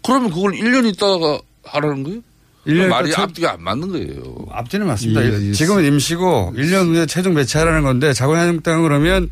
[0.03, 2.21] 그러면 그걸 1년 있다가 하라는 거예요?
[2.67, 4.47] 일년 말이 첫- 앞뒤가 안 맞는 거예요.
[4.51, 5.23] 앞뒤는 맞습니다.
[5.25, 5.53] 예, 예.
[5.53, 9.29] 지금은 임시고 1년 후에 최종 배치하라는 건데 자유한국당은 그러면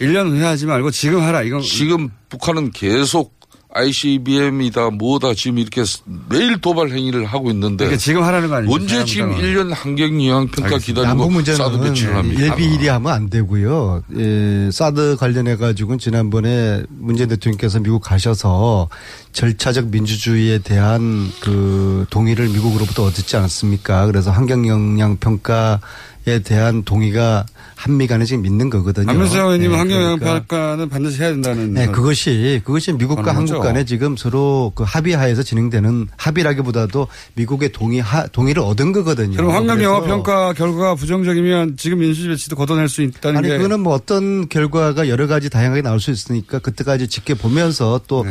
[0.00, 3.33] 1년 후에 하지 말고 지금 하라 이건 지금 북한은 계속
[3.74, 5.82] ICBM이다 뭐다 지금 이렇게
[6.28, 8.80] 매일 도발 행위를 하고 있는데 그러니까 지금 하라는 거 아닙니까?
[8.80, 9.70] 언제 지금 자유한국당은.
[9.70, 12.40] 1년 환경 영향 평가 기다리고 사드 배치를 합니까?
[12.40, 14.02] 일비일이 하면 안 되고요.
[14.16, 18.88] 예, 사드 관련해 가지고는 지난번에 문재인 대통령께서 미국 가셔서
[19.32, 24.06] 절차적 민주주의에 대한 그 동의를 미국으로부터 얻었지 않았습니까?
[24.06, 25.80] 그래서 환경 영향 평가
[26.26, 27.44] 에 대한 동의가
[27.74, 29.10] 한미 간에 지금 있는 거거든요.
[29.10, 31.74] 안민수 의원님은 예, 환경 영향 그러니까 평가는 반드시 해야 된다는.
[31.74, 31.94] 네, 건.
[31.94, 33.60] 그것이 그것이 미국과 한국 거죠.
[33.60, 39.36] 간에 지금 서로 그 합의하에서 진행되는 합의라기보다도 미국의 동의 하, 동의를 얻은 거거든요.
[39.36, 43.56] 그럼 환경 영향 그래서 평가 결과가 부정적이면 지금 민주주의 배치도 걷어낼 수 있다는 아니 게.
[43.58, 48.24] 그거는 뭐 어떤 결과가 여러 가지 다양하게 나올 수 있으니까 그때까지 지켜보면서 또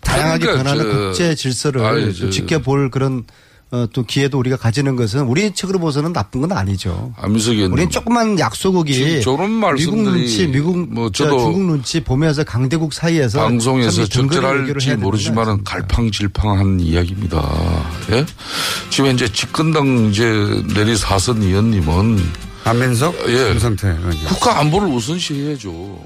[0.00, 3.24] 다양하게 그러니까 변하는 저- 국제 질서를 아니, 저- 지켜볼 그런
[3.70, 7.12] 어, 또 기회도 우리가 가지는 것은 우리 측으로 봐서는 나쁜 건 아니죠.
[7.18, 7.72] 안민석 의원님.
[7.74, 9.20] 우리는 조그만 약소국이
[9.76, 17.84] 미국 눈치, 미국 뭐저 저도 중국 눈치 보면서 강대국 사이에서 방송에서 적절할지 모르지만은 갈팡질팡한 이야기입니다.
[18.12, 18.24] 예?
[18.88, 20.24] 지금 이제 집권당 이제
[20.74, 23.50] 내리 사선 의원님은 안민석, 예.
[23.50, 24.24] 김성태 의원님.
[24.28, 25.98] 국가 안보를 우선시해야죠.